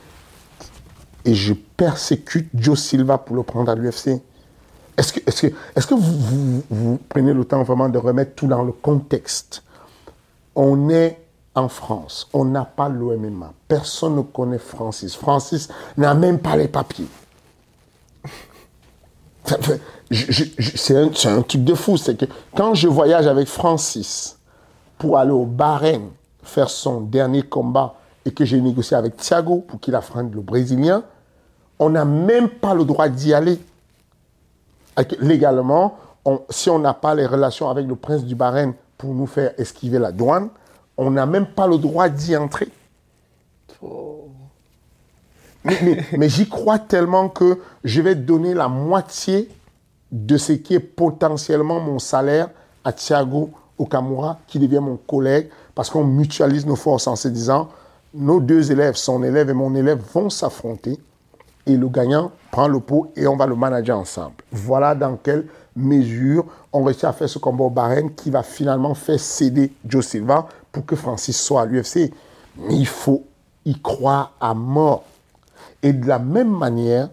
[1.25, 4.21] et je persécute Joe Silva pour le prendre à l'UFC.
[4.97, 8.63] Est-ce que, est que, est que vous, prenez le temps vraiment de remettre tout dans
[8.63, 9.63] le contexte?
[10.55, 11.17] On est
[11.55, 15.15] en France, on n'a pas l'OMMA, personne ne connaît Francis.
[15.15, 17.07] Francis n'a même pas les papiers.
[20.11, 24.37] C'est un, un, truc de fou, c'est que quand je voyage avec Francis
[24.97, 26.09] pour aller au Bahreïn
[26.43, 31.03] faire son dernier combat et que j'ai négocié avec Thiago pour qu'il affronte le Brésilien,
[31.79, 33.59] on n'a même pas le droit d'y aller.
[35.19, 35.97] Légalement,
[36.49, 39.97] si on n'a pas les relations avec le prince du Bahreïn pour nous faire esquiver
[39.97, 40.49] la douane,
[40.97, 42.67] on n'a même pas le droit d'y entrer.
[45.63, 49.49] Mais, j'y crois tellement que je vais donner la moitié
[50.11, 52.49] de ce qui est potentiellement mon salaire
[52.83, 57.69] à Thiago Okamura, qui devient mon collègue, parce qu'on mutualise nos forces en se disant,
[58.13, 60.99] nos deux élèves, son élève et mon élève, vont s'affronter
[61.69, 64.35] et le gagnant prend le pot et on va le manager ensemble.
[64.51, 68.93] Voilà dans quelle mesure on réussit à faire ce combat au Bahreïn qui va finalement
[68.95, 72.11] faire céder Joe Silva pour que Francis soit à l'UFC.
[72.57, 73.23] Mais il faut
[73.65, 75.03] y croire à mort.
[75.81, 77.09] Et de la même manière,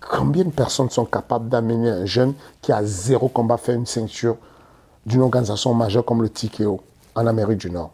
[0.00, 4.36] Combien de personnes sont capables d'amener un jeune qui a zéro combat faire une ceinture
[5.04, 6.80] d'une organisation majeure comme le TKO
[7.14, 7.90] en Amérique du Nord?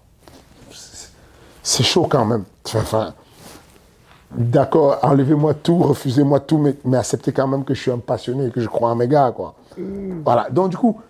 [1.63, 2.45] C'est chaud quand même.
[4.31, 8.51] D'accord, enlevez-moi tout, refusez-moi tout, mais, acceptez quand même que je suis un passionné et
[8.51, 9.55] que je crois en mes gars, quoi.
[10.25, 10.49] Voilà.
[10.51, 11.01] Donc, du coup,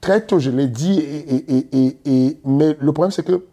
[0.00, 3.44] très tôt, je l'ai dit, et, mais le problème, c'est que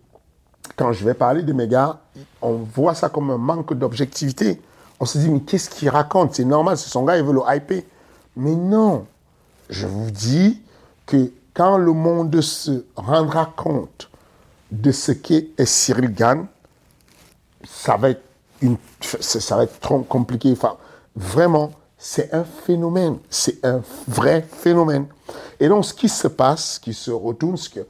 [0.76, 2.00] quand je vais parler de mes gars,
[2.41, 4.62] on voit ça comme un manque d'objectivité.
[5.00, 7.41] On se dit, mais qu'est-ce qu'il raconte C'est normal, c'est son gars, il veut le
[7.47, 7.82] hyper.
[8.36, 9.06] Mais non,
[9.69, 10.62] je vous dis
[11.06, 14.10] que quand le monde se rendra compte
[14.71, 16.45] de ce qu'est Cyril Gann,
[17.63, 18.24] ça va être,
[19.02, 20.54] ça va être trop compliqué.
[21.15, 23.17] Vraiment, c'est un phénomène.
[23.30, 25.06] C'est un vrai phénomène.
[25.60, 27.88] Et donc, ce qui se passe, ce qui se retourne, c'est que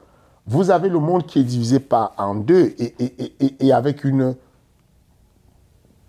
[0.47, 4.35] vous avez le monde qui est divisé par en deux et, avec une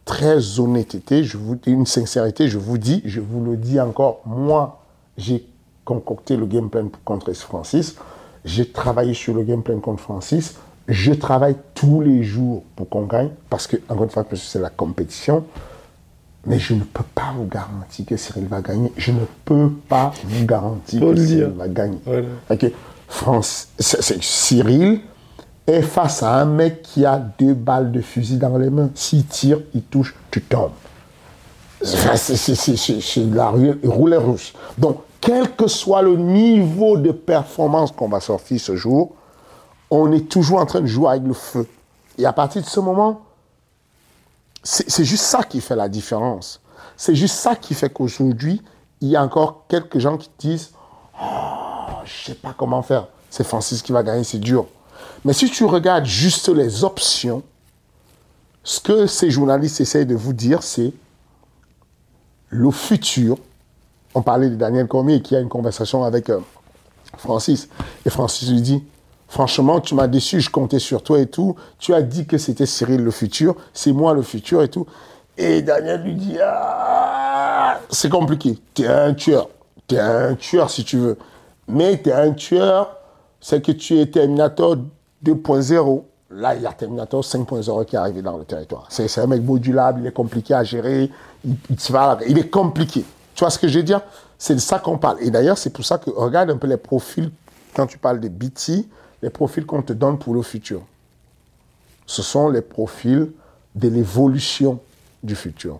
[0.04, 1.24] très honnêteté,
[1.66, 4.82] une sincérité, je vous dis, je vous le dis encore, moi,
[5.16, 5.46] j'ai
[5.84, 7.96] concocté le game plan contre Francis,
[8.44, 10.56] j'ai travaillé sur le game plan contre Francis,
[10.88, 14.70] je travaille tous les jours pour qu'on gagne, parce que, encore une fois, c'est la
[14.70, 15.44] compétition,
[16.46, 18.92] mais je ne peux pas vous garantir que Cyril va gagner.
[18.96, 22.00] Je ne peux pas vous garantir que Cyril va gagner.
[23.06, 25.00] France, Cyril
[25.66, 28.90] est face à un mec qui a deux balles de fusil dans les mains.
[28.94, 30.72] S'il tire, il touche, tu tombes.
[31.80, 33.52] C'est la
[33.84, 34.52] roulette russe.
[34.78, 39.14] Donc, quel que soit le niveau de performance qu'on va sortir ce jour,
[39.94, 41.68] on est toujours en train de jouer avec le feu.
[42.16, 43.20] Et à partir de ce moment,
[44.62, 46.60] c'est juste ça qui fait la différence.
[46.96, 48.62] C'est juste ça qui fait qu'aujourd'hui,
[49.02, 50.70] il y a encore quelques gens qui disent
[51.20, 51.26] oh,
[52.04, 53.08] je ne sais pas comment faire.
[53.28, 54.66] C'est Francis qui va gagner, c'est dur.
[55.26, 57.42] Mais si tu regardes juste les options,
[58.64, 60.94] ce que ces journalistes essayent de vous dire, c'est
[62.48, 63.36] le futur.
[64.14, 66.40] On parlait de Daniel Cormier qui a une conversation avec euh,
[67.18, 67.68] Francis.
[68.06, 68.84] Et Francis lui dit
[69.32, 71.56] Franchement, tu m'as déçu, je comptais sur toi et tout.
[71.78, 74.84] Tu as dit que c'était Cyril le futur, c'est moi le futur et tout.
[75.38, 78.58] Et Daniel lui dit Ah, c'est compliqué.
[78.74, 79.48] Tu es un tueur.
[79.88, 81.16] Tu es un tueur si tu veux.
[81.66, 82.94] Mais tu es un tueur,
[83.40, 84.76] c'est que tu es Terminator
[85.24, 86.02] 2.0.
[86.32, 88.84] Là, il y a Terminator 5.0 qui est arrivé dans le territoire.
[88.90, 91.10] C'est un mec modulable, il est compliqué à gérer,
[91.46, 91.56] il,
[92.28, 93.02] il, est compliqué.
[93.34, 94.02] Tu vois ce que je veux dire?
[94.36, 95.22] C'est de ça qu'on parle.
[95.22, 97.30] Et d'ailleurs, c'est pour ça que regarde un peu les profils,
[97.74, 98.86] quand tu parles de BT,
[99.22, 100.82] les profils qu'on te donne pour le futur.
[102.06, 103.30] Ce sont les profils
[103.74, 104.80] de l'évolution
[105.22, 105.78] du futur.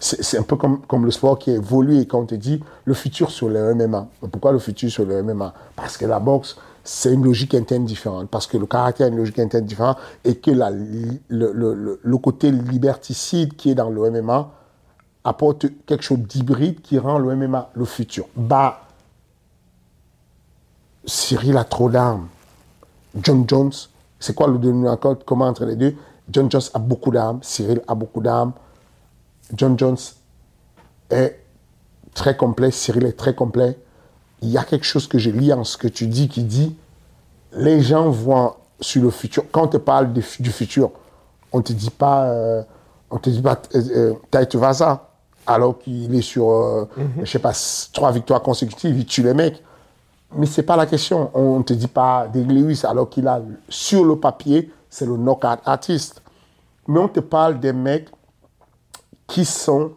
[0.00, 2.92] C'est un peu comme, comme le sport qui évolue et quand on te dit le
[2.92, 4.06] futur sur le MMA.
[4.30, 8.28] Pourquoi le futur sur le MMA Parce que la boxe, c'est une logique interne différente,
[8.28, 12.18] parce que le caractère a une logique interne différente et que la, le, le, le,
[12.18, 14.50] côté liberticide qui est dans le MMA
[15.24, 18.26] apporte quelque chose d'hybride qui rend le MMA le futur.
[18.36, 18.82] Bah,
[21.06, 22.28] Cyril a trop d'armes.
[23.20, 23.72] John Jones,
[24.18, 25.94] c'est quoi le dénominateur comment entre les deux?
[26.30, 28.52] John Jones a beaucoup d'armes, Cyril a beaucoup d'armes.
[29.54, 29.98] John Jones
[31.10, 31.38] est
[32.14, 33.78] très complet, Cyril est très complet
[34.44, 36.76] il y a quelque chose que je lis en ce que tu dis qui dit
[37.56, 39.44] les gens voient sur le futur.
[39.50, 40.90] Quand on te parle du futur,
[41.52, 42.62] on te dit pas, euh,
[43.10, 45.08] on te dit pas, euh, euh Vaza,
[45.46, 47.24] alors qu'il est sur, euh, mhm.
[47.24, 47.52] je sais pas,
[47.92, 49.62] trois victoires consécutives, il tue les mecs.
[50.36, 51.30] Mais c'est pas la question.
[51.34, 55.60] On te dit pas des Lewis, alors qu'il a sur le papier, c'est le knockout
[55.64, 56.22] artiste.
[56.88, 58.08] Mais on te parle des mecs
[59.26, 59.92] qui sont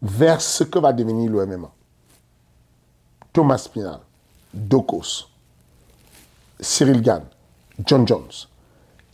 [0.00, 1.70] vers ce que va devenir le MMA.
[3.32, 4.00] Thomas Spinal,
[4.52, 5.28] Dokos,
[6.60, 7.22] Cyril Gann,
[7.84, 8.48] John Jones.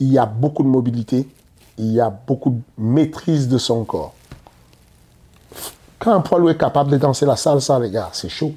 [0.00, 1.28] Il y a beaucoup de mobilité,
[1.76, 4.14] il y a beaucoup de maîtrise de son corps.
[5.98, 8.52] Quand un poids est capable de danser la salsa, les gars, c'est chaud.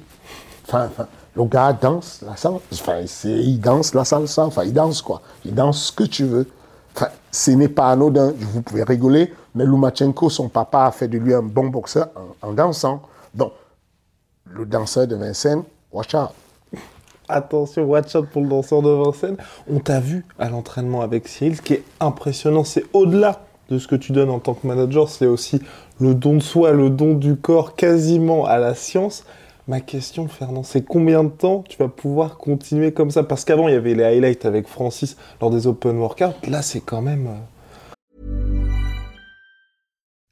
[0.64, 0.90] Enfin,
[1.34, 5.22] le gars danse la salsa, enfin, il danse la salsa, enfin, il danse quoi.
[5.44, 6.46] Il danse ce que tu veux.
[6.94, 11.16] Enfin, ce n'est pas anodin, vous pouvez rigoler, mais Loumachenko, son papa, a fait de
[11.16, 12.10] lui un bon boxeur
[12.42, 13.00] en, en dansant.
[13.34, 13.52] Donc,
[14.44, 16.30] le danseur de Vincennes, watch out.
[17.28, 19.38] Attention, watch out pour le danseur de Vincennes.
[19.72, 23.40] On t'a vu à l'entraînement avec Cyril, ce qui est impressionnant, c'est au-delà
[23.70, 25.62] de ce que tu donnes en tant que manager, c'est aussi
[25.98, 29.24] le don de soi, le don du corps quasiment à la science.
[29.68, 33.22] Ma question, Fernand, c'est combien de temps tu vas pouvoir continuer comme ça?
[33.22, 36.34] Parce qu'avant, il y avait les highlights avec Francis lors des open workouts.
[36.48, 37.26] Là, c'est quand même...
[37.28, 37.38] Euh,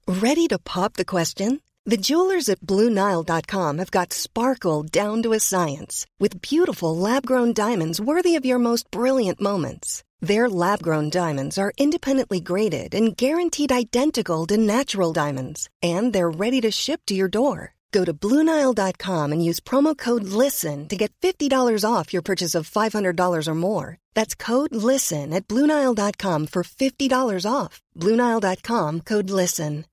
[0.08, 1.60] Ready to pop the question?
[1.86, 8.00] The jewelers at BlueNile.com have got sparkle down to a science with beautiful lab-grown diamonds
[8.00, 10.02] worthy of your most brilliant moments.
[10.20, 16.30] Their lab grown diamonds are independently graded and guaranteed identical to natural diamonds, and they're
[16.30, 17.74] ready to ship to your door.
[17.92, 22.68] Go to Bluenile.com and use promo code LISTEN to get $50 off your purchase of
[22.70, 23.98] $500 or more.
[24.14, 27.80] That's code LISTEN at Bluenile.com for $50 off.
[27.96, 29.84] Bluenile.com code LISTEN.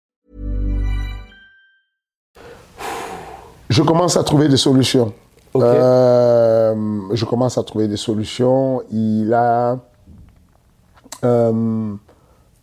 [3.70, 5.14] Je commence à trouver des solutions.
[5.54, 5.64] Ok.
[5.64, 6.76] Euh,
[7.14, 8.82] je commence à trouver des solutions.
[8.92, 9.78] Il a.
[11.26, 11.96] euh,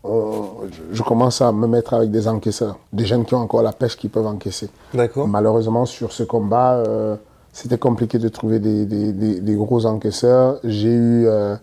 [0.04, 0.44] on-
[0.92, 3.96] je- commence à me mettre avec des encaisseurs, des jeunes qui ont encore la pêche
[3.96, 4.68] qui peuvent encaisser.
[4.92, 5.26] D'accord.
[5.26, 7.16] Malheureusement, sur ce combat, euh,
[7.52, 10.58] c'était compliqué de trouver des, des- des- des gros encaisseurs.
[10.64, 11.56] J'ai eu, euh,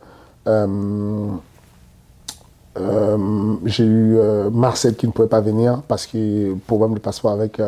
[3.65, 7.59] j'ai eu euh, Marcel qui ne pouvait pas venir parce que problème de passeport avec.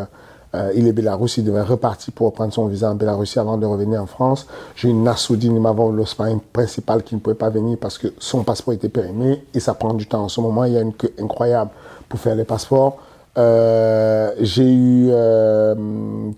[0.55, 3.65] Euh, il est Bélarus, il devait repartir pour prendre son visa en Bélarus avant de
[3.65, 4.45] revenir en France.
[4.75, 8.43] J'ai eu Nassoudine Mavon, le sparring principal, qui ne pouvait pas venir parce que son
[8.43, 10.23] passeport était périmé et ça prend du temps.
[10.23, 11.71] En ce moment, il y a une queue incroyable
[12.07, 12.97] pour faire les passeports.
[13.35, 15.73] Euh, j'ai eu euh,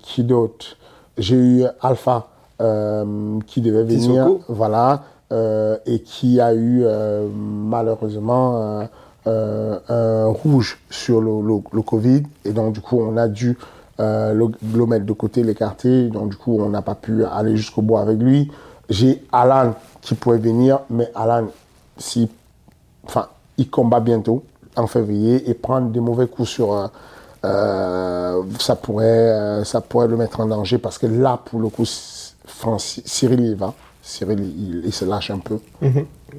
[0.01, 0.78] qui d'autre?
[1.17, 2.28] J'ai eu Alpha
[2.62, 4.41] euh, qui devait venir, Sissoko.
[4.47, 8.88] voilà, euh, et qui a eu euh, malheureusement
[9.28, 13.58] un rouge sur le, le- le Covid, et donc du coup on a dû
[13.99, 17.55] euh, le, le mettre de côté, l'écarter, donc du coup on n'a pas pu aller
[17.58, 18.51] jusqu'au bout avec lui.
[18.89, 21.47] J'ai Alan qui pouvait venir, mais Alan,
[21.97, 22.29] si
[23.05, 23.27] enfin,
[23.58, 24.43] il combat bientôt,
[24.75, 26.73] en février, et prendre des mauvais coups sur.
[26.73, 26.88] euh,
[27.45, 31.69] euh, ça, pourrait, euh, ça pourrait le mettre en danger parce que là, pour le
[31.69, 33.73] coup, Cyril il y va.
[34.01, 35.60] Cyril, il, il se lâche un peu.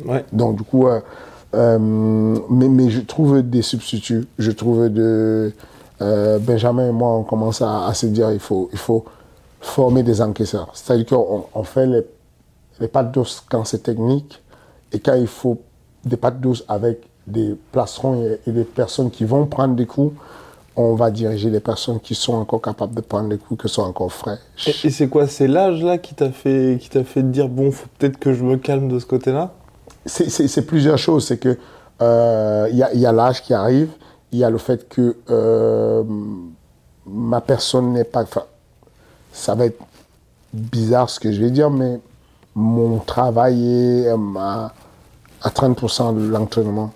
[0.05, 0.25] Ouais.
[0.33, 4.27] Donc, du coup, euh, mais, mais je trouve des substituts.
[4.38, 5.53] Je trouve de.
[6.02, 9.04] Euh, Benjamin et moi, on commence à, à se dire il faut, il faut
[9.61, 10.70] former des encaisseurs.
[10.74, 12.02] C'est-à-dire qu'on on fait les,
[12.80, 14.42] les pâtes d'os quand c'est technique
[14.92, 15.59] et quand il faut
[16.04, 20.14] des pâtes d'os avec des placerons et, et des personnes qui vont prendre des coups,
[20.76, 23.82] on va diriger les personnes qui sont encore capables de prendre des coups, qui sont
[23.82, 24.38] encore frais.
[24.66, 27.48] Et, et c'est quoi C'est l'âge là qui t'a fait, qui t'a fait te dire
[27.48, 29.52] bon, faut peut-être que je me calme de ce côté-là?
[30.04, 31.26] C'est- plusieurs choses.
[31.26, 31.59] C'est que
[32.02, 33.88] euh, il y a, il y a l'âge qui arrive,
[34.37, 36.05] il y a le fait que euh,
[37.07, 38.27] ma personne n'est pas.
[39.33, 39.81] Ça va être
[40.53, 42.01] bizarre ce que je vais dire, mais
[42.55, 44.72] mon travail est euh, à,
[45.42, 46.92] à 30% de l'entraînement.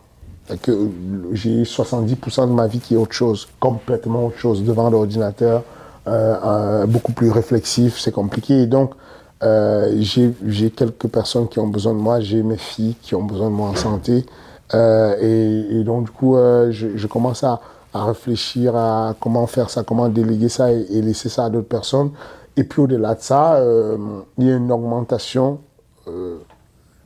[0.50, 0.88] Euh,
[1.32, 5.62] j'ai 70% de ma vie qui est autre chose, complètement autre chose, devant l'ordinateur,
[6.88, 8.62] beaucoup plus réflexif, c'est compliqué.
[8.62, 8.92] Et donc,
[9.42, 13.54] j'ai quelques personnes qui ont besoin de moi, j'ai mes filles qui ont besoin de
[13.54, 14.26] moi en santé.
[14.74, 17.60] Euh, et, et donc, du coup, euh, je, je commence à,
[17.92, 21.68] à réfléchir à comment faire ça, comment déléguer ça et, et laisser ça à d'autres
[21.68, 22.10] personnes.
[22.56, 23.96] Et puis, au-delà de ça, euh,
[24.38, 25.58] il y a une augmentation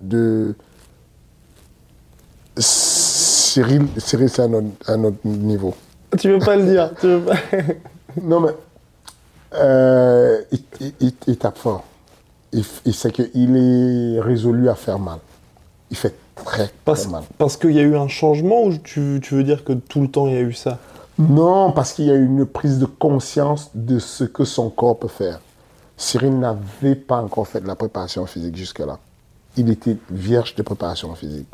[0.00, 0.55] de.
[2.57, 5.74] Cyril, Cyril c'est à notre, à notre niveau.
[6.18, 7.35] Tu veux pas le dire tu veux pas...
[8.22, 8.53] Non, mais
[10.53, 11.85] il, il- il- il tape fort.
[12.53, 15.18] Il, il sait qu'il est résolu à faire mal.
[15.90, 17.23] Il fait très, Parce, très mal.
[17.38, 20.09] parce qu'il y a eu un changement ou tu, tu veux dire que tout le
[20.11, 20.79] temps il y a eu ça?
[21.18, 25.09] Non, parce qu'il y a une prise de conscience de ce que son corps peut
[25.09, 25.40] faire.
[25.97, 28.99] Cyril n'avait pas encore fait de la préparation physique jusque-là.
[29.57, 31.47] Il était vierge de préparation physique.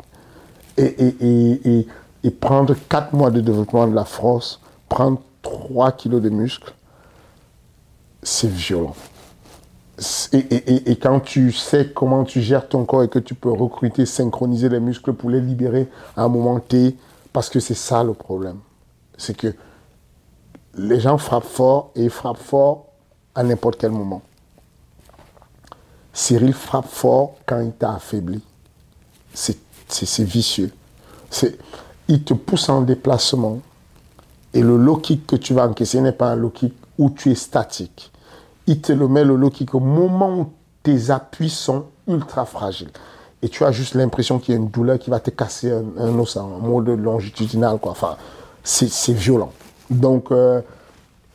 [0.77, 1.87] Et, et, et, et,
[2.23, 6.73] et prendre 4 mois de développement de la force, prendre 3 kilos de muscles,
[8.23, 8.95] c'est violent.
[10.33, 14.67] Et, quand tu sais comment tu gères ton corps et que tu peux recruter, synchroniser
[14.67, 16.95] les muscles pour les libérer à un moment T,
[17.31, 18.57] parce que c'est ça le problème.
[19.17, 19.53] C'est que
[20.75, 22.87] les gens frappent fort et ils frappent fort
[23.35, 24.23] à n'importe quel moment.
[26.13, 28.41] Cyril frappe fort quand il t'a affaibli.
[29.33, 30.71] C'est vicieux.
[32.07, 33.59] Il te pousse en déplacement
[34.53, 37.31] et le low kick que tu vas encaisser n'est pas un low kick où tu
[37.31, 38.11] es statique.
[38.67, 42.91] Il te le met le low kick au moment où tes appuis sont ultra fragiles.
[43.41, 45.83] Et tu as juste l'impression qu'il y a une douleur qui va te casser un,
[45.97, 47.79] un os en mode longitudinal.
[47.79, 47.91] Quoi.
[47.91, 48.17] Enfin,
[48.63, 49.51] c'est violent.
[49.89, 50.61] Donc, euh,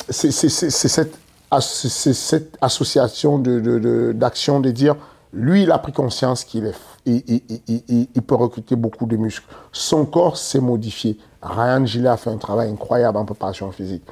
[0.08, 1.18] c'est cette,
[1.50, 4.96] association d'actions de, de, de dire,
[5.32, 6.74] lui, il a pris conscience qu'il est,
[7.07, 9.46] il- il peut recruter beaucoup de muscles.
[9.72, 11.18] Son corps s'est modifié.
[11.42, 14.03] Ryan Gillet a fait un travail incroyable en préparation physique.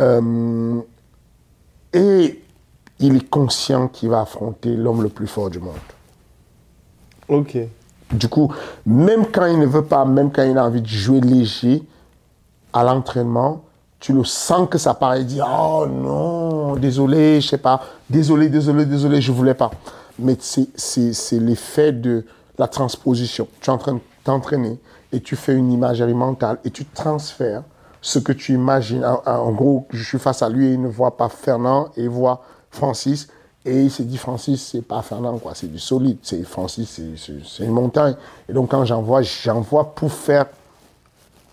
[0.00, 0.80] Euh,
[1.92, 2.42] et
[3.00, 5.74] il est conscient qu'il va affronter l'homme le plus fort du monde.
[7.28, 7.56] Ok.
[8.12, 8.52] Du coup,
[8.86, 11.82] même quand il ne veut pas, même quand il a envie de jouer léger
[12.72, 13.62] à l'entraînement,
[14.00, 18.84] tu le sens que ça paraît dire Oh non, désolé, je sais pas, désolé, désolé,
[18.86, 19.70] désolé, je voulais pas.
[20.18, 22.24] Mais c'est- l'effet de
[22.58, 23.46] la transposition.
[23.60, 24.78] Tu es en train de t'entraîner
[25.12, 27.62] et tu fais une imagerie mentale et tu transfères
[28.02, 29.04] ce que tu imagines.
[29.04, 32.02] En, en gros, je suis face à lui et il ne voit pas Fernand et
[32.02, 33.28] il voit Francis.
[33.66, 36.16] Et il s'est dit, Francis, c'est pas Fernand, quoi, c'est du solide.
[36.22, 38.14] C'est Francis, c'est- une montagne.
[38.48, 40.46] Et donc, quand j'envoie, j'envoie pour faire,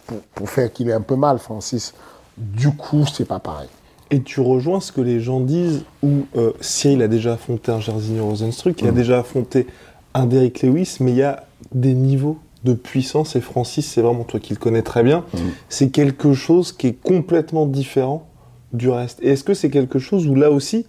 [0.05, 1.93] pour, pour faire qu'il ait un peu mal, Francis.
[2.37, 3.67] Du coup, c'est pas pareil.
[4.09, 7.81] Et tu rejoins ce que les gens disent où euh, Cyril a déjà affronté un
[7.81, 9.67] Jairzinho Rosenstruck, il a déjà affronté
[10.13, 11.43] un Derrick Lewis, mais il y a
[11.73, 15.25] des niveaux de puissance et Francis, c'est vraiment toi qui le connais très bien,
[15.67, 18.25] c'est quelque chose qui est complètement différent
[18.71, 19.19] du reste.
[19.21, 20.85] Et est-ce que c'est quelque chose où là aussi,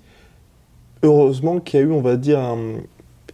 [1.03, 2.41] heureusement qu'il y a eu, on va dire,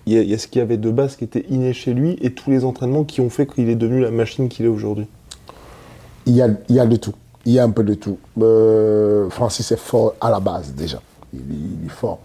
[0.07, 2.33] il y, a, ce qu'il y avait de base qui était inné chez lui et
[2.33, 5.07] tous les entraînements qui ont fait qu'il est devenu la machine qu'il est aujourd'hui.
[6.27, 7.15] Il y a, il y a de tout.
[7.47, 8.19] Il y a un peu de tout.
[8.41, 11.01] Euh, Francis est fort à la base déjà.
[11.33, 12.19] Il, est- fort.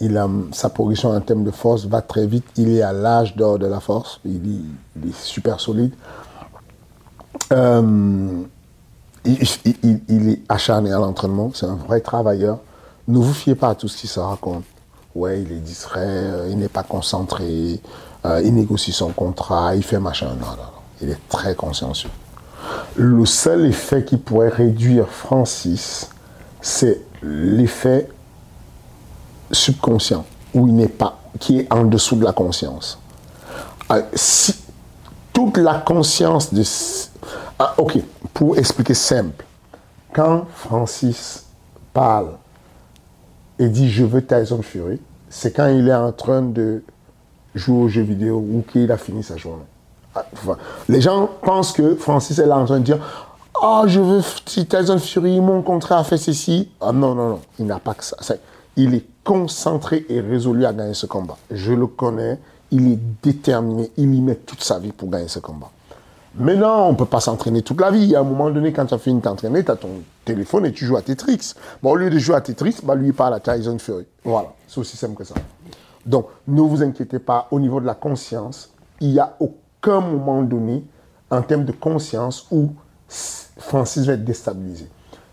[0.00, 2.44] Il a, sa progression en termes de force va très vite.
[2.56, 4.20] Il est à l'âge d'or de la force.
[4.24, 4.36] Il,
[5.06, 5.92] est- super solide.
[7.52, 8.42] Euh,
[9.24, 11.50] il est acharné à l'entraînement.
[11.54, 12.58] C'est un vrai travailleur.
[13.06, 14.64] Ne vous fiez pas à tout ce qui se raconte.
[15.14, 17.80] Ouais, il est distrait, euh, il n'est pas concentré,
[18.24, 20.26] euh, il négocie son contrat, il fait machin.
[20.40, 20.82] Non, non, non.
[21.00, 22.10] Il est très consciencieux.
[22.96, 26.10] Le seul effet qui pourrait réduire Francis,
[26.60, 28.08] c'est l'effet
[29.52, 32.98] subconscient, où il n'est pas, qui est en dessous de la conscience.
[33.88, 34.54] Ah, si
[35.32, 36.62] toute la conscience de...
[37.58, 37.98] Ah, ok,
[38.32, 39.44] pour expliquer simple,
[40.12, 41.44] quand Francis
[41.92, 42.36] parle
[43.58, 46.82] et dit je veux Tyson Fury, c'est quand il est en train de
[47.54, 49.64] jouer aux jeux vidéo ou qu'il a fini sa journée.
[50.14, 50.24] Ah,
[50.88, 52.98] les gens pensent que Francis est là en train de dire
[53.60, 56.70] Ah, je veux Tyson Fury, mon contrat a fait ceci.
[56.80, 58.16] Ah non, non, non, il n'a pas que ça.
[58.76, 61.36] Il est concentré et résolu à gagner ce combat.
[61.50, 62.38] Je le connais,
[62.70, 65.70] il est déterminé, il y met toute sa vie pour gagner ce combat.
[66.36, 68.16] Mais non, on ne peut pas s'entraîner toute la vie.
[68.16, 70.72] À un moment donné, quand tu as fini de t'entraîner, tu as ton téléphone et
[70.72, 71.54] tu joues à Tetris.
[71.82, 74.06] Bon, au lieu de jouer à Tetris, bah, lui, il parle à Tyson Fury.
[74.24, 75.34] Voilà, c'est aussi simple que ça.
[76.04, 80.42] Donc, ne vous inquiétez pas, au niveau de la conscience, il n'y a aucun moment
[80.42, 80.84] donné,
[81.30, 82.70] en termes de conscience, où
[83.08, 84.88] Francis va être déstabilisé.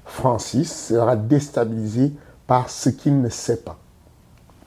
[0.05, 2.13] Francis sera déstabilisé
[2.45, 3.77] par ce qu'il ne sait pas.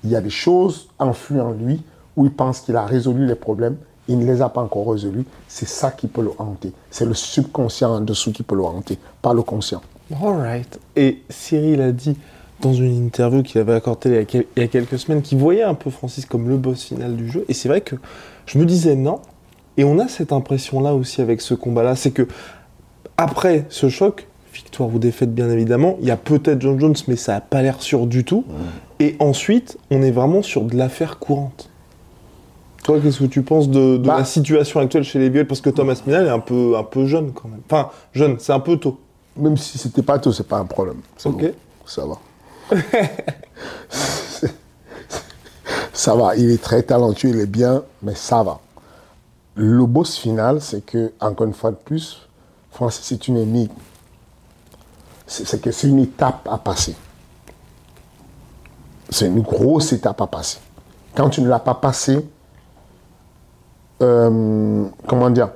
[0.03, 1.83] Il y a des choses enfouies en lui
[2.17, 3.77] où il pense qu'il a résolu les problèmes,
[4.09, 5.25] il ne les a pas encore résolus.
[5.49, 6.73] C'est ça qui peut le hanter.
[6.91, 9.81] C'est le subconscient en dessous qui peut le hanter, pas le conscient.
[10.23, 10.79] Alright.
[10.97, 12.17] Et Cyril a dit
[12.61, 15.23] dans une interview qu'il avait accordée il y a quel- il y a quelques semaines
[15.23, 17.45] qu'il voyait un peu Francis comme le boss final du jeu.
[17.49, 17.97] Et c'est vrai que
[18.47, 19.21] je me disais non.
[19.77, 21.97] Et on a cette impression-là aussi avec ce combat-là.
[21.97, 22.29] C'est que
[23.17, 27.17] après ce choc, victoire ou défaite bien évidemment, il y a peut-être John Jones, mais
[27.17, 28.45] ça n'a pas l'air sûr du tout.
[29.01, 31.71] Et ensuite, on est vraiment sur de l'affaire courante.
[32.85, 34.19] Toi, qu'est-ce que tu penses de, de Bah.
[34.19, 37.07] la situation actuelle chez les Viols Parce que Thomas Minal est un peu, un peu
[37.07, 37.63] jeune quand même.
[37.69, 39.01] Enfin, jeune, c'est un peu tôt.
[39.37, 40.99] Même si c'était pas tout, c'est pas un problème.
[41.25, 41.41] Ok.
[41.41, 41.53] bon.
[41.87, 42.19] Ça va.
[45.93, 46.37] ça va.
[46.37, 48.61] Il est très talentueux, il est bien, mais ça va.
[49.55, 52.27] Le boss final, c'est que, encore une fois de plus,
[52.71, 53.73] Francis, c'est une énigme.
[55.27, 56.95] C'est que c'est une étape à passer.
[59.09, 60.59] C'est une grosse étape à passer.
[61.15, 62.27] Quand tu ne l'as pas passé,
[64.05, 65.51] euh, comment dire,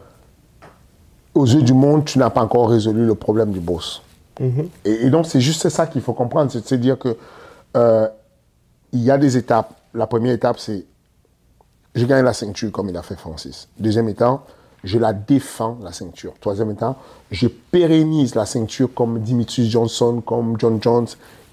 [1.34, 4.02] aux yeux du monde, tu n'as pas encore résolu le problème du boss.
[4.40, 7.16] Et, et donc, c'est juste ça qu'il faut comprendre, c'est de se dire que
[7.76, 8.08] euh,
[8.92, 9.74] il y a des étapes.
[9.94, 10.84] La première étape, c'est
[11.94, 13.68] je gagne la ceinture comme il a fait Francis.
[13.78, 14.40] Deuxième étape,
[14.84, 16.34] je la défends, la ceinture.
[16.40, 16.96] Troisième étape,
[17.30, 21.08] je pérennise la ceinture comme Dimitri Johnson, comme John Jones.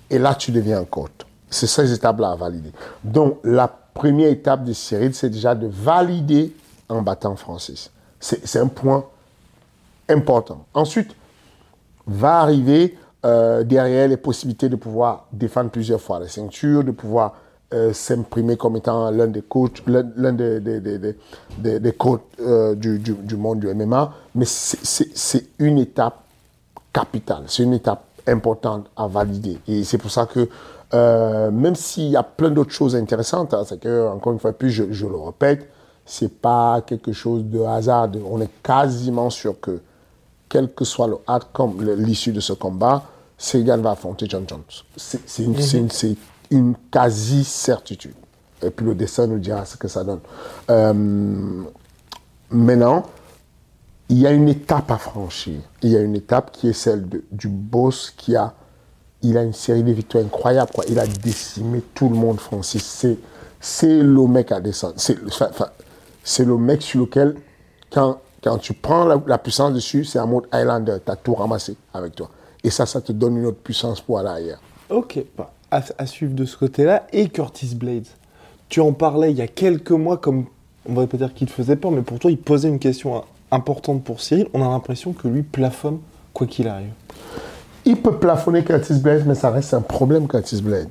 [0.09, 1.11] Et là, tu deviens un coach.
[1.49, 2.71] C'est ces étapes-là à valider.
[3.03, 6.53] Donc, la première étape de Cyril, c'est déjà de valider
[6.89, 7.91] en battant Francis.
[8.19, 9.05] C'est un point
[10.09, 10.65] important.
[10.73, 11.15] Ensuite,
[12.07, 17.35] va arriver euh, derrière les possibilités de pouvoir défendre plusieurs fois la ceinture, de pouvoir
[17.73, 22.99] euh, s'imprimer comme étant l'un des coachs, l'un des, des, des, des- coachs euh, du,
[22.99, 24.13] du, monde du MMA.
[24.35, 26.19] Mais c'est- une étape
[26.93, 29.59] capitale, c'est une étape importante à valider.
[29.67, 30.47] Et c'est pour ça que
[31.51, 34.69] même s'il y a plein d'autres choses intéressantes, hein, c'est que, encore une fois plus,
[34.71, 35.67] je, je le répète,
[36.05, 38.09] c'est pas quelque chose de hasard.
[38.29, 39.81] On est quasiment sûr que
[40.47, 41.09] quel que soit
[41.97, 43.03] l'issue de ce combat,
[43.37, 44.61] Segan va affronter John Jones.
[44.95, 45.41] C'est
[46.51, 48.13] une, quasi-certitude.
[48.61, 50.19] Et puis le dessin nous dira ce que ça donne.
[50.69, 50.93] Euh,
[52.51, 53.03] maintenant,
[54.09, 55.59] il y a une étape à franchir.
[55.81, 58.53] Il y a une étape qui est celle de- du boss qui a,
[59.23, 60.71] il a une série de victoires incroyables.
[60.73, 60.85] Quoi.
[60.87, 62.83] Il a décimé tout le monde, Francis.
[62.83, 63.17] C'est,
[63.59, 64.95] c'est le mec à descendre.
[65.41, 65.67] Enfin,
[66.25, 67.35] c'est le mec sur lequel,
[67.89, 70.97] quand Quand tu prends la, la puissance dessus, c'est un mode Highlander.
[71.03, 72.29] Tu as tout ramassé avec toi.
[72.63, 74.61] Et ça, ça te donne une autre puissance pour aller ailleurs.
[74.91, 75.17] Ok,
[75.71, 77.07] à, à suivre de ce côté-là.
[77.11, 78.05] Et Curtis Blades,
[78.69, 80.45] tu en parlais il y a quelques mois, comme
[80.87, 83.23] on va pas dire qu'il te faisait peur, mais pour toi, il posait une question
[83.49, 84.47] importante pour Cyril.
[84.53, 85.97] On a l'impression que lui plafonne
[86.31, 86.93] quoi qu'il arrive.
[87.83, 90.89] Il peut plafonner Curtis Blade, mais ça reste un problème, Curtis Blade.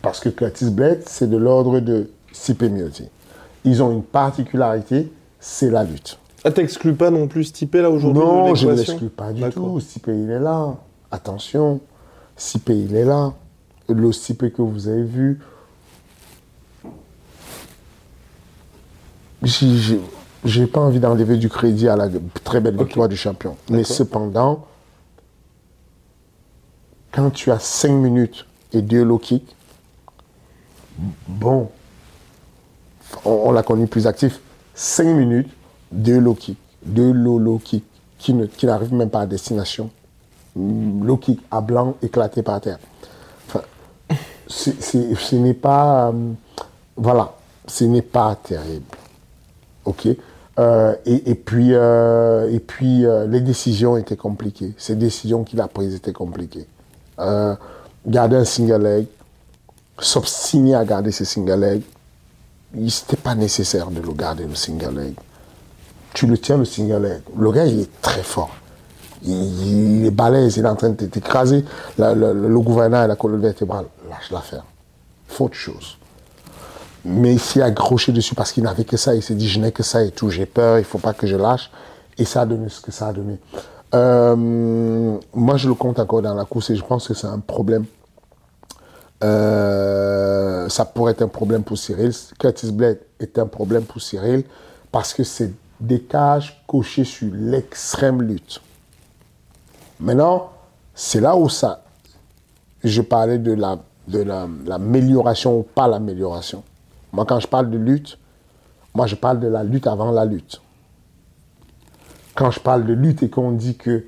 [0.00, 3.10] Parce que Curtis Blade, c'est de l'ordre de Stipe Miocic.
[3.68, 6.18] Ils ont une particularité, c'est la lutte.
[6.42, 9.78] Ah, t'exclus pas non plus Stipe là aujourd'hui Non, je ne l'exclus pas du tout.
[9.80, 10.74] Stipe, il est là.
[11.10, 11.80] Attention,
[12.36, 13.34] Stipe, il est là.
[13.88, 15.40] Le Stipe que vous avez vu,
[19.42, 22.08] j'ai- pas envie d'enlever du crédit à la
[22.44, 23.56] très belle victoire du champion.
[23.70, 24.66] Mais cependant,
[27.12, 29.54] quand tu as 5 minutes et deux low kicks,
[31.28, 31.70] bon,
[33.24, 34.40] on, l'a connu plus actif.
[34.74, 35.48] 5 minutes,
[35.92, 37.84] deux low kicks, deux low kicks
[38.18, 38.34] qui
[38.64, 39.90] n'arrivent même pas à destination.
[40.56, 42.78] Low kick à blanc éclaté par terre.
[43.46, 43.60] Enfin,
[44.48, 46.08] c'est- ce n'est pas.
[46.08, 46.32] euh,
[46.96, 47.32] voilà,
[47.66, 48.84] ce n'est pas terrible.
[49.84, 50.08] OK?
[50.58, 54.74] Euh, et, et puis, euh, et puis les décisions étaient compliquées.
[54.76, 56.66] Ces décisions qu'il a prises étaient compliquées.
[58.06, 59.06] Garder un single leg,
[60.00, 61.82] s'obstiner à garder ce single leg,
[62.74, 65.14] il n'était pas nécessaire de le garder le single leg.
[66.14, 67.20] Tu le tiens le single leg.
[67.36, 68.50] Le gars, il est très fort.
[69.24, 71.64] Il, est balèze, il est en train de t'écraser.
[71.98, 74.64] Le, gouverneur et la colonne vertébrale, lâche l'affaire.
[75.26, 75.98] Faut autre chose.
[77.04, 79.14] Mais il s'est accroché dessus parce qu'il n'avait que ça.
[79.14, 80.30] Il s'est dit, je n'ai que ça et tout.
[80.30, 81.70] J'ai peur, il faut pas que je lâche.
[82.18, 83.38] Et ça a donné ce que ça a donné.
[83.94, 84.36] Euh,
[85.34, 87.84] moi, je le compte encore dans la course et je pense que c'est un problème.
[89.24, 92.12] Euh, ça pourrait être un problème pour Cyril.
[92.38, 94.44] Curtis Blade est un problème pour Cyril
[94.92, 98.60] parce que c'est des cages cochées sur l'extrême lutte.
[100.00, 100.50] Maintenant,
[100.94, 101.84] c'est là où ça.
[102.84, 106.62] Je parlais de la de la- l'amélioration ou pas l'amélioration.
[107.12, 108.16] Moi, quand je parle de lutte,
[108.94, 110.62] moi, je parle de la lutte avant la lutte.
[112.34, 114.06] Quand je parle de lutte et qu'on dit que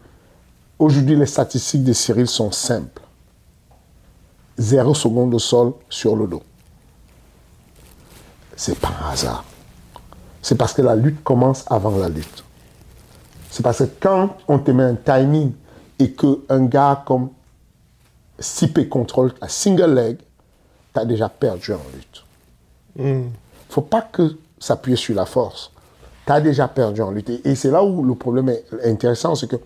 [0.79, 3.03] aujourd'hui les statistiques de Cyril sont simples.
[4.61, 6.43] Zéro seconde au sol sur le dos.
[8.57, 9.43] C'est pas un hasard.
[10.43, 12.45] C'est parce que la lutte commence avant la lutte.
[13.51, 15.53] C'est parce que quand on te met un timing
[15.99, 17.31] et qu'un gars comme
[18.39, 20.19] Stipe contrôle ta single leg,
[20.93, 22.25] tu as déjà perdu en lutte.
[22.99, 23.31] Il
[23.71, 25.71] faut pas que s'appuyer sur la force.
[26.27, 27.31] Tu as déjà perdu en lutte.
[27.47, 29.57] Et c'est là où le problème est intéressant, c'est que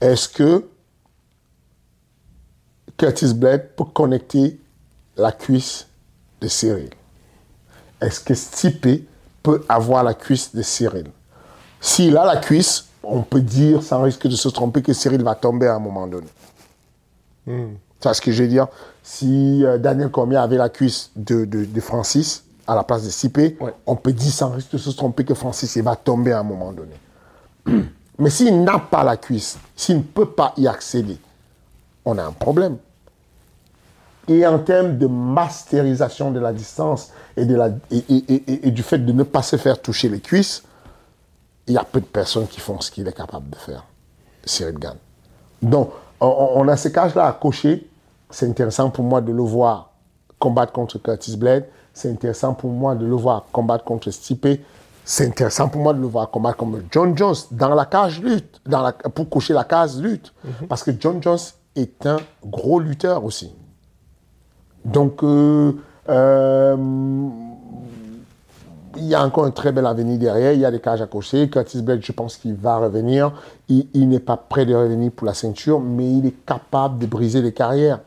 [0.00, 0.68] est-ce que
[2.98, 4.58] Curtis Blade peut connecter
[5.16, 5.86] la cuisse
[6.40, 6.90] de Cyril
[8.00, 9.08] Est-ce que Stipe
[9.42, 11.06] peut avoir la cuisse de Cyril?
[11.80, 15.34] S'il a la cuisse, on peut dire, sans risque de se tromper, que Cyril va
[15.36, 16.26] tomber à un moment donné.
[18.00, 18.66] C'est ce que je veux dire?
[19.02, 23.08] Si euh, Daniel Cormier avait la cuisse de, de- de Francis à la place de
[23.10, 23.72] Stipe, Ouais.
[23.86, 26.42] on peut dire sans risque de se tromper que Francis il va tomber à un
[26.42, 26.94] moment donné.
[28.18, 31.16] Mais s'il n'a pas la cuisse, s'il ne peut pas y accéder,
[32.04, 32.76] on a un problème.
[34.28, 38.70] Et en termes de masterisation de la distance et, de la, et, et- et- et
[38.70, 40.62] du fait de ne pas se faire toucher les cuisses,
[41.66, 43.84] il y a peu de personnes qui font ce qu'il est capable de faire,
[44.44, 44.96] Cyril Gann.
[45.62, 47.88] Donc, on, on a ces cages-là à cocher.
[48.30, 49.90] C'est intéressant pour moi de le voir
[50.38, 51.66] combattre contre Curtis Blade.
[51.94, 54.46] C'est intéressant pour moi de le voir combattre contre Stipe.
[55.04, 58.60] C'est intéressant pour moi de le voir combattre comme John Jones dans la cage lutte,
[58.66, 60.32] dans la, pour cocher la case lutte.
[60.68, 61.38] Parce que John Jones
[61.74, 63.54] est un gros lutteur aussi.
[64.84, 65.72] Donc, euh,
[66.08, 66.76] euh,
[68.96, 70.52] il y a encore un très bel avenir derrière.
[70.52, 71.48] Il y a des cages à cocher.
[71.48, 73.32] Curtis Blade, je pense qu'il va revenir.
[73.68, 77.42] Il, n'est pas prêt de revenir pour la ceinture, mais il est capable de briser
[77.42, 78.00] les carrières.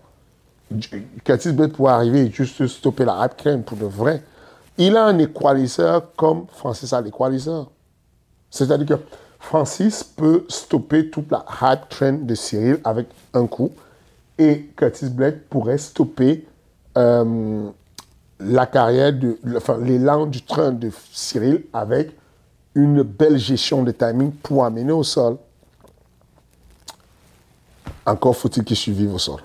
[1.24, 4.24] Curtis Blade pourrait arriver et juste stopper la train pour de vrai.
[4.78, 7.70] Il a un équaliseur comme Francis a l'équaliseur.
[8.50, 9.04] C'est-à-dire que
[9.40, 13.72] Francis peut stopper toute la hype train de Cyril avec un coup
[14.38, 16.46] et Curtis Blade pourrait stopper
[16.98, 17.70] euh,
[18.40, 22.12] la carrière, de, enfin, l'élan du train de Cyril avec
[22.76, 25.38] une belle gestion de timing pour amener au sol.
[28.06, 29.42] Encore faut-il qu'il survive au sol.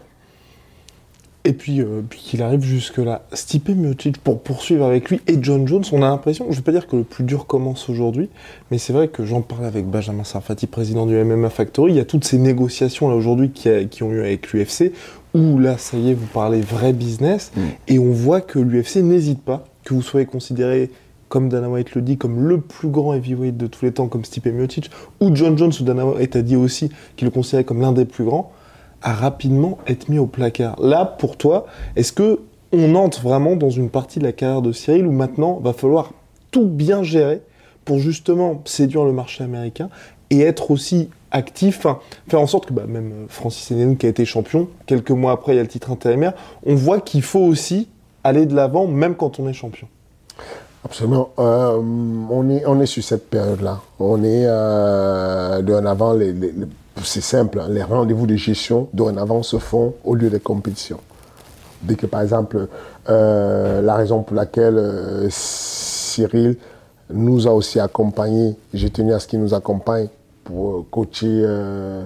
[1.45, 3.23] Et puis, euh, puis qu'il arrive jusque-là.
[3.33, 6.63] Stipe Miocic, pour poursuivre avec lui, et John Jones, on a l'impression, je ne vais
[6.63, 8.31] pas dire que le plus dur commence aujourd'hui,
[8.73, 12.01] mais c'est vrai que j'en parlais avec Benjamin Sarfati, président du MMA Factory, il y
[12.01, 14.93] a toutes ces négociations là aujourd'hui qui, qui ont eu avec l'UFC,
[15.37, 17.53] où là, ça y est, vous parlez vrai business,
[17.89, 20.91] et on voit que l'UFC n'hésite pas, que vous soyez considéré
[21.29, 24.25] comme Dana White le dit, comme le plus grand heavyweight de tous les temps, comme
[24.25, 27.81] Stipe Miocic, ou John Jones, ou Dana White a dit aussi qu'il le considérait comme
[27.81, 28.53] l'un des plus grands,
[29.03, 30.81] a rapidement été mis au placard.
[30.81, 31.67] Là, pour toi,
[31.97, 32.41] est-ce que
[32.73, 36.13] on entre vraiment dans une partie de la carrière de Cyril où maintenant va falloir
[36.51, 37.41] tout bien gérer
[37.85, 39.89] pour justement séduire le marché américain
[40.31, 41.87] et être aussi actif,
[42.29, 45.33] faire en sorte que bah, même euh, Francis Ngannou qui a été champion, quelques mois
[45.33, 46.33] après il y a le titre intérimaire,
[46.65, 47.89] on voit qu'il faut aussi
[48.25, 49.89] aller de l'avant même quand on est champion.
[50.85, 51.31] Absolument.
[51.41, 51.81] Euh,
[52.31, 53.81] on, est, on est sur cette période-là.
[53.99, 56.33] On est euh, dorénavant, les,
[57.03, 61.01] c'est simple, hein, les rendez-vous de gestion dorénavant se font au lieu des compétitions.
[61.83, 62.69] Dès que, par exemple,
[63.09, 66.57] euh, la raison pour laquelle Cyril
[67.13, 70.09] nous a aussi accompagnés, j'ai tenu à ce qu'il nous accompagne
[70.45, 72.03] pour euh, coacher euh,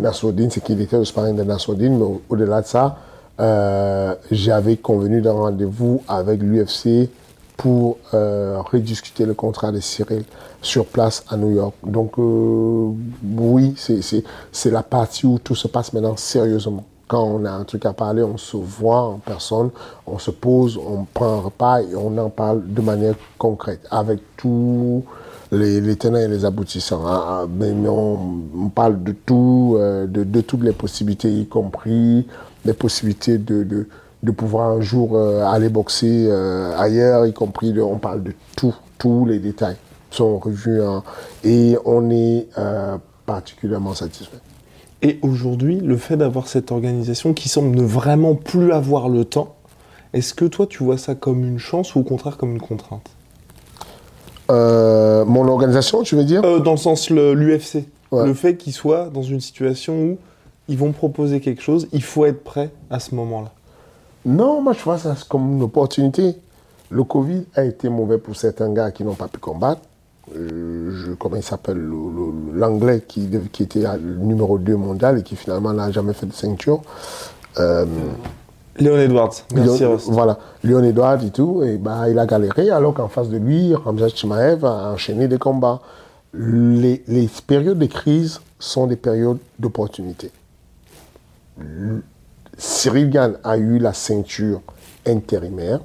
[0.00, 2.96] Nassourdine c'est qu'il était au sparring de Nassourdine, mais au- au-delà de ça,
[3.40, 7.08] euh, j'avais convenu d'un rendez-vous avec l'UFC
[7.56, 10.24] pour euh, rediscuter le contrat de Cyril
[10.60, 11.74] sur place à New York.
[11.84, 12.90] Donc euh,
[13.36, 14.22] oui, c'est- c'est
[14.52, 16.84] c'est la partie où tout se passe maintenant sérieusement.
[17.12, 19.68] Quand on a un truc à parler, on se voit en personne,
[20.06, 24.20] on se pose, on prend un repas et on en parle de manière concrète, avec
[24.38, 25.04] tous
[25.50, 27.06] les, tenants et les aboutissants.
[27.06, 27.22] hein.
[27.22, 32.26] Ah, Mais, on, parle de tout, euh, de, toutes les possibilités, y compris
[32.64, 33.86] les possibilités de,
[34.32, 39.26] pouvoir un jour euh, aller boxer euh, ailleurs, y compris, on parle de tout, tous
[39.26, 39.76] les détails
[40.10, 41.02] sont revus hein.
[41.44, 42.48] et on est
[43.26, 44.40] particulièrement satisfait.
[45.02, 49.54] Et aujourd'hui, le fait d'avoir cette organisation qui semble ne vraiment plus avoir le temps,
[50.12, 53.08] est-ce que toi tu vois ça comme une chance ou au contraire comme une contrainte?
[54.50, 56.42] Euh, mon organisation, tu veux dire?
[56.44, 57.84] Euh, Dans le sens le- l'UFC.
[58.10, 58.26] Ouais.
[58.26, 60.18] Le fait qu'ils soient dans une situation où
[60.68, 63.50] ils vont proposer quelque chose, il faut être prêt à ce moment-là.
[64.26, 66.36] Non, moi je vois ça comme une opportunité.
[66.90, 69.80] Le Covid a été mauvais pour certains gars qui n'ont pas pu combattre.
[70.36, 75.22] Euh, je, comment il s'appelle le- le- L'anglais qui, qui était numéro 2 mondial et
[75.22, 76.80] qui finalement n'a jamais fait de ceinture.
[77.58, 77.84] Euh,
[78.78, 79.96] Léon Edwards, merci Léon-.
[80.08, 83.74] Voilà, Léon Edouard et tout, et bah, il a galéré alors qu'en face de lui,
[83.74, 85.80] Ramzat Chimaev a enchaîné des combats.
[86.34, 90.30] Les, les périodes de crise sont des périodes d'opportunité.
[92.56, 94.62] Cyril Gann a eu la ceinture
[95.06, 95.80] intérimaire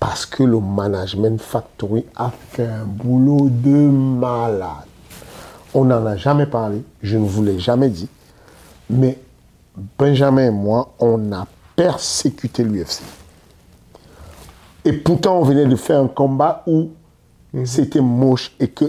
[0.00, 4.86] parce que le management factory a fait un boulot de malade.
[5.74, 8.08] On n'en a jamais parlé, je ne vous l'ai jamais dit,
[8.88, 9.18] mais
[9.98, 11.46] Benjamin et moi, on a
[11.76, 13.02] persécuté l'UFC.
[14.84, 16.90] Et pourtant, on venait de faire un combat où
[17.64, 18.84] c'était moche et que,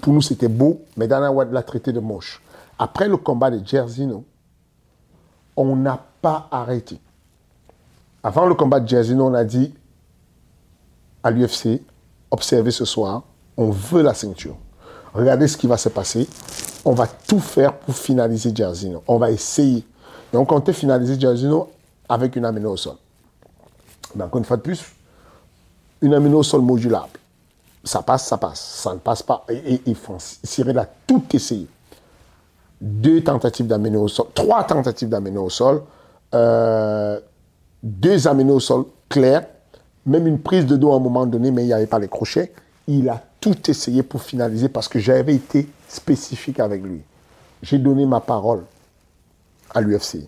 [0.00, 2.42] pour nous, c'était beau, mais Dana White l'a traité de moche.
[2.78, 4.24] Après le combat de Jerzino,
[5.56, 6.98] on n'a pas arrêté.
[8.22, 9.74] Avant le combat de Jerzino, on a dit
[11.22, 11.80] à l'UFC,
[12.30, 13.22] observez ce soir,
[13.56, 14.56] on veut la ceinture.
[15.14, 16.28] Regardez ce qui va se passer.
[16.84, 19.02] On va tout faire pour finaliser Jerzino.
[19.08, 19.84] On va essayer.
[20.32, 21.70] Et on comptait finaliser Jerzino
[22.08, 22.94] avec une amino au sol.
[24.14, 24.84] Mais encore une fois de plus,
[26.02, 27.08] une amino au sol modulable.
[27.82, 28.60] Ça passe, ça passe.
[28.60, 29.44] Ça ne passe pas.
[29.48, 31.66] Et, et Francis- Cyril a tout essayé.
[32.80, 35.82] Deux tentatives d'amino au sol, trois tentatives d'amino au sol,
[36.32, 37.18] euh,
[37.82, 39.46] deux aminos au sol clairs,
[40.08, 42.08] même une prise de dos à un moment donné, mais il n'y avait pas les
[42.08, 42.52] crochets.
[42.86, 47.02] Il a tout essayé pour finaliser parce que j'avais été spécifique avec lui.
[47.62, 48.64] J'ai donné ma parole
[49.74, 50.26] à l'UFC.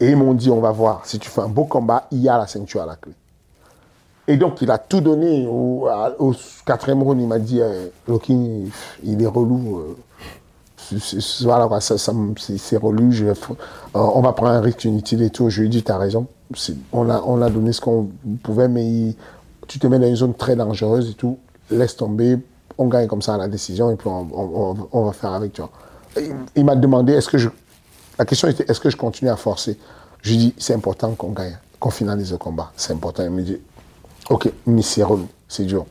[0.00, 2.28] Et ils m'ont dit, on va voir, si tu fais un beau combat, il y
[2.28, 3.12] a la ceinture à la clé.
[4.28, 5.46] Et donc, il a tout donné.
[5.46, 5.88] Au,
[6.66, 8.34] quatrième round, il m'a dit, euh, Loki,
[9.04, 9.78] il est relou.
[9.78, 9.96] euh,
[10.98, 13.10] c'est- voilà, ça, c'est relou.
[13.22, 13.34] euh,
[13.92, 15.48] on va prendre un risque inutile et tout.
[15.48, 16.26] Je lui ai dit, tu as raison.
[16.92, 18.08] On a, on a donné ce qu'on
[18.42, 19.14] pouvait, mais
[19.66, 21.38] tu te mets dans une zone très dangereuse et tout.
[21.70, 22.38] Laisse tomber.
[22.78, 25.70] On gagne comme ça la décision et puis on, va faire avec, tu vois.
[26.54, 27.48] Il, m'a demandé, est-ce que je.
[28.18, 29.78] La question était, est-ce que je continue à forcer?
[30.22, 32.72] Je lui dit, c'est important qu'on gagne, qu'on finalise le combat.
[32.76, 33.22] C'est important.
[33.24, 33.58] Il me dit,
[34.30, 35.86] ok, relou, c'est dur.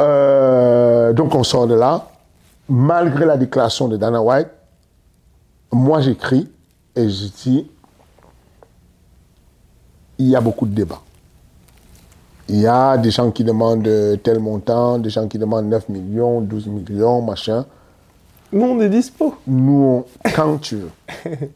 [0.00, 2.08] Euh, donc on sort de là.
[2.68, 4.48] Malgré la déclaration de Dana White,
[5.72, 6.48] moi j'écris
[6.94, 7.70] et je dis,
[10.18, 11.00] il y a beaucoup de débats.
[12.48, 15.88] Il y a des gens qui demandent euh, tel montant, des gens qui demandent 9
[15.88, 17.64] millions, 12 millions, machin.
[18.52, 19.34] Nous, on est dispo.
[19.46, 20.90] Nous, on- quand tu veux.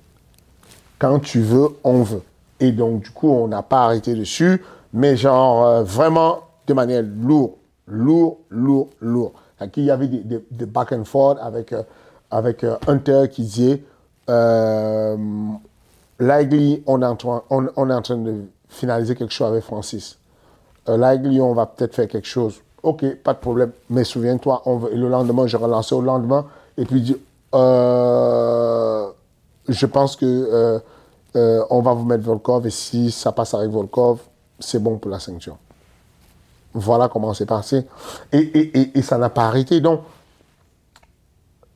[0.98, 2.22] Quand tu veux, on veut.
[2.58, 4.62] Et donc, du coup, on n'a pas arrêté dessus,
[4.94, 7.50] mais genre euh, vraiment de manière lourde,
[7.86, 9.32] lourd, lourd, lourd.
[9.76, 11.82] Il y avait des, des- des back and forth avec, euh,
[12.30, 13.82] avec euh, Hunter qui disait
[16.18, 20.18] Likely, on est, en train, on, est en train de finaliser quelque chose avec Francis.
[20.88, 22.60] euh, là, on va peut-être faire quelque chose.
[22.82, 23.72] Ok, pas de problème.
[23.90, 24.62] Mais souviens-toi,
[24.92, 26.46] le lendemain, je relancé au lendemain.
[26.78, 27.16] Et puis,
[27.54, 29.08] euh,
[29.68, 30.78] je pense que euh,
[31.36, 32.66] euh, on va vous mettre Volkov.
[32.66, 34.20] Et si ça passe avec Volkov,
[34.58, 35.56] c'est bon pour la ceinture.
[36.72, 37.86] Voilà comment c'est passé.
[38.32, 39.80] Et- et- et ça n'a pas arrêté.
[39.80, 40.00] Donc,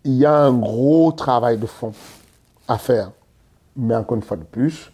[0.04, 1.92] il y a un gros travail de fond
[2.68, 3.10] à faire.
[3.76, 4.90] Mais encore une fois de plus,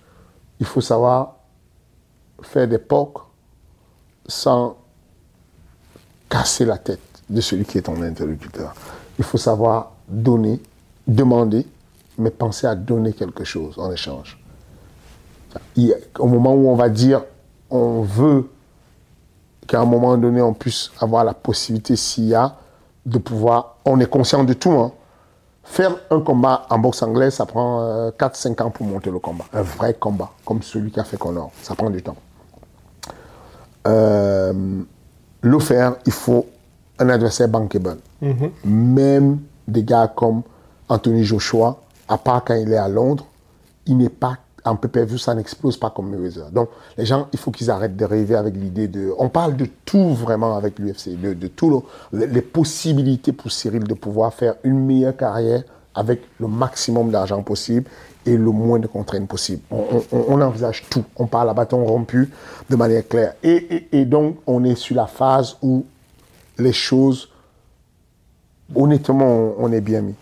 [0.60, 1.36] il faut savoir
[2.42, 3.18] faire des pocs
[4.26, 4.76] sans
[6.28, 8.74] casser la tête de celui qui est ton interlocuteur.
[9.18, 10.60] Il faut savoir donner,
[11.06, 11.66] demander,
[12.18, 14.38] mais penser à donner quelque chose en échange.
[16.18, 17.22] Au moment où on va dire
[17.70, 18.48] on veut
[19.66, 22.56] qu'à un moment donné on puisse avoir la possibilité, s'il y a,
[23.04, 24.92] de pouvoir, on est conscient de tout, hein.
[25.66, 29.44] Faire un combat en boxe anglaise, ça prend 4-5 ans pour monter le combat.
[29.52, 31.50] Un vrai combat, comme celui qu'a fait Connor.
[31.62, 32.16] Ça prend du temps.
[33.86, 34.52] Euh,
[35.42, 36.46] le faire, il faut
[36.98, 37.98] un adversaire bankable.
[38.64, 40.42] Même des gars comme
[40.88, 43.26] Anthony Joshua, à part quand il est à Londres,
[43.86, 46.50] il n'est pas en PPV, ça n'explose pas comme Mayweather.
[46.50, 49.12] Donc, les gens, il faut qu'ils arrêtent de rêver avec l'idée de.
[49.18, 53.84] On parle de tout vraiment avec l'UFC, de, de tout le- les, possibilités pour Cyril
[53.84, 55.62] de pouvoir faire une meilleure carrière
[55.94, 57.88] avec le maximum d'argent possible
[58.26, 59.62] et le moins de contraintes possible.
[59.70, 61.04] On, envisage tout.
[61.16, 62.28] On parle à bâton rompu
[62.68, 63.34] de manière claire.
[63.42, 65.86] Et, donc, on est sur la phase où
[66.58, 67.28] les choses,
[68.74, 70.14] honnêtement, on, est bien mis.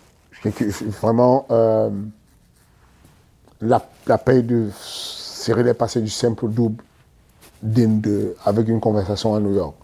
[1.01, 1.89] Vraiment, euh,
[3.59, 6.83] la, la paye de Cyril est passée du simple au double
[8.45, 9.75] avec une conversation à New York.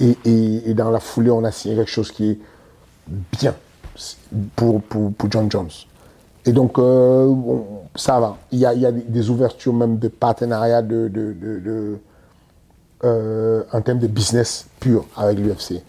[0.00, 2.38] Et, dans la foulée, on a signé quelque chose qui est
[3.38, 3.54] bien
[4.56, 5.70] pour, pour, pour John Jones.
[6.46, 7.34] Et donc, euh,
[7.94, 8.36] ça va.
[8.52, 11.98] Il y a, il y a des- ouvertures même de partenariat de- de,
[13.04, 15.82] euh, en termes de business pur avec l'UFC.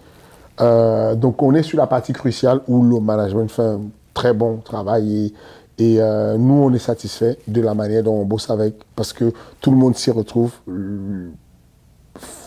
[0.61, 3.81] Euh, donc on est sur la partie cruciale où le management fait un
[4.13, 5.33] très bon travail
[5.77, 9.33] et, euh, nous on est satisfait de la manière dont on bosse avec parce que
[9.61, 10.51] tout le monde s'y retrouve.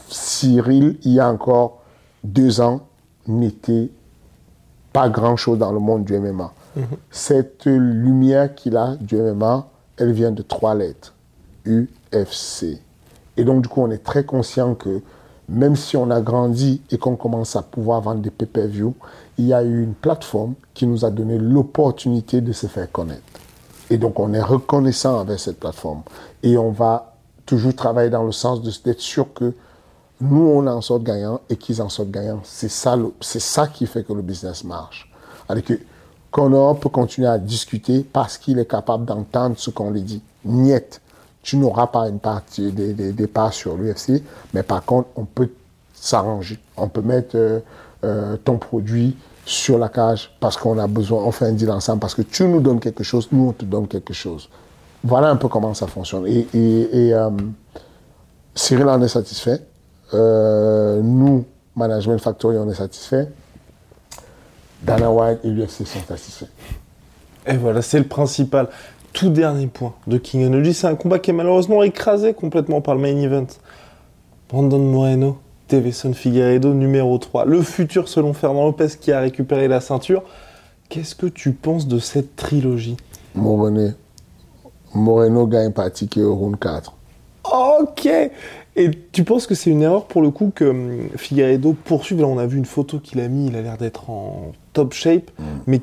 [0.09, 1.83] Cyril, il y a encore
[2.25, 2.81] deux ans,
[3.27, 3.91] n'était
[4.93, 6.53] pas grand-chose dans le monde du MMA.
[7.11, 11.15] Cette lumière qu'il a du MMA, elle vient de trois lettres.
[11.67, 12.79] UFC.
[13.37, 15.01] Et donc, du coup, on est très conscient que
[15.49, 18.95] même si on a grandi et qu'on commence à pouvoir vendre des pay-per-view,
[19.39, 23.23] il y a eu une plateforme qui nous a donné l'opportunité de se faire connaître.
[23.91, 26.03] Et donc, on est reconnaissant avec cette plateforme.
[26.43, 27.15] Et on va
[27.47, 29.55] toujours travailler dans le sens d'être sûr que
[30.21, 32.41] nous, on en sorte gagnant et qu'ils en sortent gagnants.
[32.43, 35.11] C'est ça, ça qui fait que le business marche.
[35.49, 35.75] Alors que
[36.31, 40.21] Connor peut continuer à discuter parce qu'il est capable d'entendre ce qu'on lui dit.
[40.45, 41.01] Niet,
[41.49, 44.23] tu n'auras pas une partie des, des, parts sur l'UFC,
[44.53, 45.49] mais par contre, on peut
[45.95, 46.59] s'arranger.
[46.77, 47.61] On peut mettre euh,
[48.05, 52.01] euh, ton produit sur la cage parce qu'on a besoin, on fait un deal ensemble
[52.01, 54.51] parce que tu nous donnes quelque chose, nous on te donne quelque chose.
[55.03, 56.27] Voilà un peu comment ça fonctionne.
[56.27, 57.31] Et, euh,
[58.55, 59.63] Cyril en est satisfait.
[60.13, 63.27] Nous, Management Factory, on est satisfait.
[64.83, 66.51] Dana White et l'UFC sont satisfaits.
[67.47, 68.69] Et voilà, c'est le principal.
[69.13, 72.95] Tout dernier point de King Energy, c'est un combat qui est malheureusement écrasé complètement par
[72.95, 73.47] le main event.
[74.49, 75.39] Brandon Moreno,
[75.69, 77.45] Davison Figueiredo, numéro 3.
[77.45, 80.23] Le futur selon Fernand Lopez qui a récupéré la ceinture.
[80.89, 82.97] Qu'est-ce que tu penses de cette trilogie?
[83.35, 83.91] Moreno,
[84.95, 86.95] Moreno gagne par ticket au round 4.
[87.81, 88.07] Ok
[88.77, 92.21] Et tu penses que c'est une erreur pour le coup que hum, Figueiredo poursuive?
[92.21, 94.95] Là, on a vu une photo qu'il a mis, il a l'air d'être en top
[94.95, 95.31] shape.
[95.67, 95.81] Mais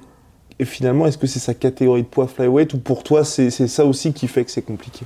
[0.60, 3.86] et finalement, est-ce que c'est sa catégorie de poids flyweight ou pour toi, c'est ça
[3.86, 5.06] aussi qui fait que c'est compliqué?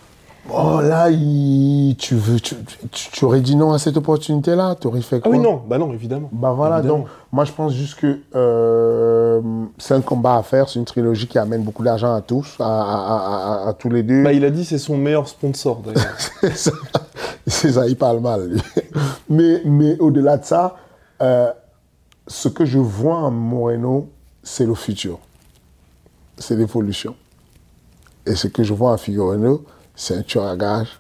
[0.52, 2.56] Oh là, il- tu, veux, tu,
[2.92, 4.76] tu- tu aurais dit non à cette opportunité-là?
[4.82, 5.32] Tu aurais fait Ah quoi?
[5.32, 6.30] oui, non, bah non, évidemment.
[6.32, 7.00] Bah voilà, Évidemment.
[7.00, 9.42] donc moi je pense juste que euh,
[9.78, 12.64] c'est un combat à faire, c'est une trilogie qui amène beaucoup d'argent à tous, à,
[12.66, 14.24] à- à- à- à tous les deux.
[14.24, 16.16] Bah, il a dit c'est son meilleur sponsor d'ailleurs.
[17.48, 18.48] C'est ça, il parle mal.
[18.50, 18.62] lui.
[19.30, 20.76] Mais, mais au-delà de ça,
[21.22, 21.52] euh,
[22.28, 24.08] ce que je vois en Moreno,
[24.44, 25.20] c'est le futur.
[26.40, 27.16] C'est l'évolution.
[28.26, 29.36] Et ce que je vois en Figueroa,
[29.96, 31.00] c'est un tueur à gage,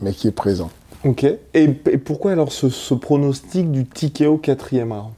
[0.00, 0.70] mais qui est présent.
[1.04, 1.24] ok.
[1.24, 5.12] Et, et pourquoi alors ce, ce pronostic du ticket au quatrième round?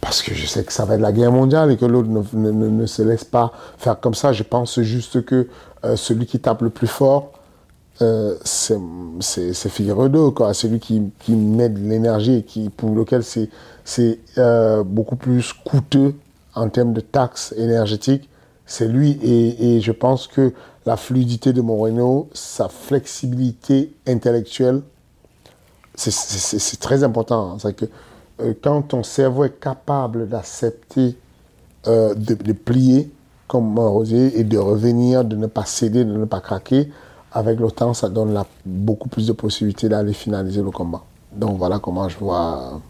[0.00, 2.22] Parce que je sais que ça va être la guerre mondiale et que l'autre ne,
[2.32, 4.32] ne- ne- ne se laisse pas faire comme ça.
[4.32, 5.48] Je pense juste que
[5.84, 7.32] euh, celui qui tape le plus fort,
[8.00, 10.54] euh, c'est Figueredo, quoi.
[10.54, 13.50] Celui qui, qui met de l'énergie et qui, pour lequel c'est
[13.84, 16.14] c'est, euh, beaucoup plus coûteux
[16.54, 18.29] en termes de taxes énergétiques,
[18.70, 19.18] c'est lui.
[19.22, 20.54] Et, je pense que
[20.86, 24.82] la fluidité de Moreno, sa flexibilité intellectuelle,
[25.96, 27.58] c'est très important.
[27.58, 27.86] C'est que
[28.40, 31.16] euh, quand ton cerveau est capable d'accepter,
[31.88, 33.10] euh, de, plier
[33.48, 36.90] comme un rosier et de revenir, de ne pas céder, de ne pas craquer,
[37.32, 41.02] avec le temps, ça donne beaucoup plus de possibilités d'aller finaliser le combat.
[41.32, 42.80] Donc voilà comment je vois.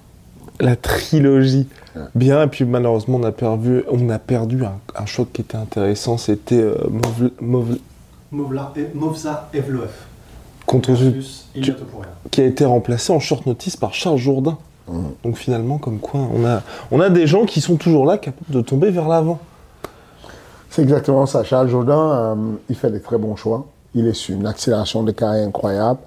[0.61, 1.67] La trilogie.
[1.97, 2.03] Ouais.
[2.15, 5.57] Bien, et puis malheureusement, on a perdu, on a perdu un, un choc qui était
[5.57, 6.77] intéressant, c'était euh,
[7.41, 9.91] Movza Evloev.
[10.67, 11.73] Contre tu,
[12.31, 14.57] qui a été remplacé en short notice par Charles Jourdain.
[14.87, 15.01] Mmh.
[15.25, 18.53] Donc finalement, comme quoi, on a, on a des gens qui sont toujours là, capables
[18.53, 19.41] de tomber vers l'avant.
[20.69, 21.43] C'est exactement ça.
[21.43, 22.35] Charles Jourdain, euh,
[22.69, 23.67] il fait des très bons choix.
[23.95, 25.99] Il est sur une accélération de carrière incroyable.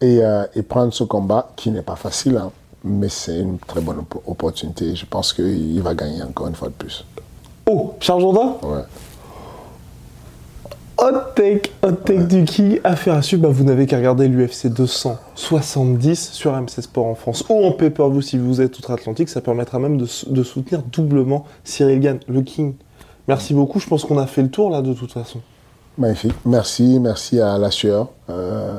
[0.00, 2.50] Et, euh, et prendre ce combat, qui n'est pas facile, hein,
[2.84, 4.94] mais c'est une très bonne op opportunité.
[4.94, 7.04] Je pense qu'il va gagner encore une fois de plus.
[7.66, 8.82] Oh, Charles Jourdain Ouais.
[11.02, 12.26] Hot take, hot take ouais.
[12.26, 13.44] du King, affaire à suivre.
[13.44, 18.20] Bah, vous n'avez qu'à regarder l'UFC 270 sur MC Sport en France ou en pay-per-view
[18.20, 19.30] si vous êtes outre-Atlantique.
[19.30, 22.74] Ça permettra même de, de, soutenir doublement Cyril Gann, le King.
[23.28, 23.80] Merci beaucoup.
[23.80, 25.40] Je pense qu'on a fait le tour là de toute façon.
[25.96, 26.34] Magnifique.
[26.44, 28.08] Merci, merci à la sueur.
[28.28, 28.78] Euh,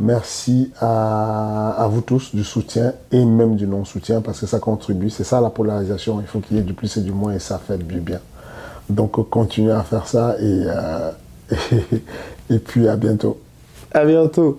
[0.00, 5.10] merci à, vous tous du soutien et même du non-soutien parce que ça contribue.
[5.10, 6.20] C'est ça la polarisation.
[6.20, 8.20] Il faut qu'il y ait du plus et du moins et ça fait du bien.
[8.88, 11.10] Donc continuez à faire ça et, euh,
[11.72, 13.38] et, et puis à bientôt.
[13.92, 14.58] À bientôt.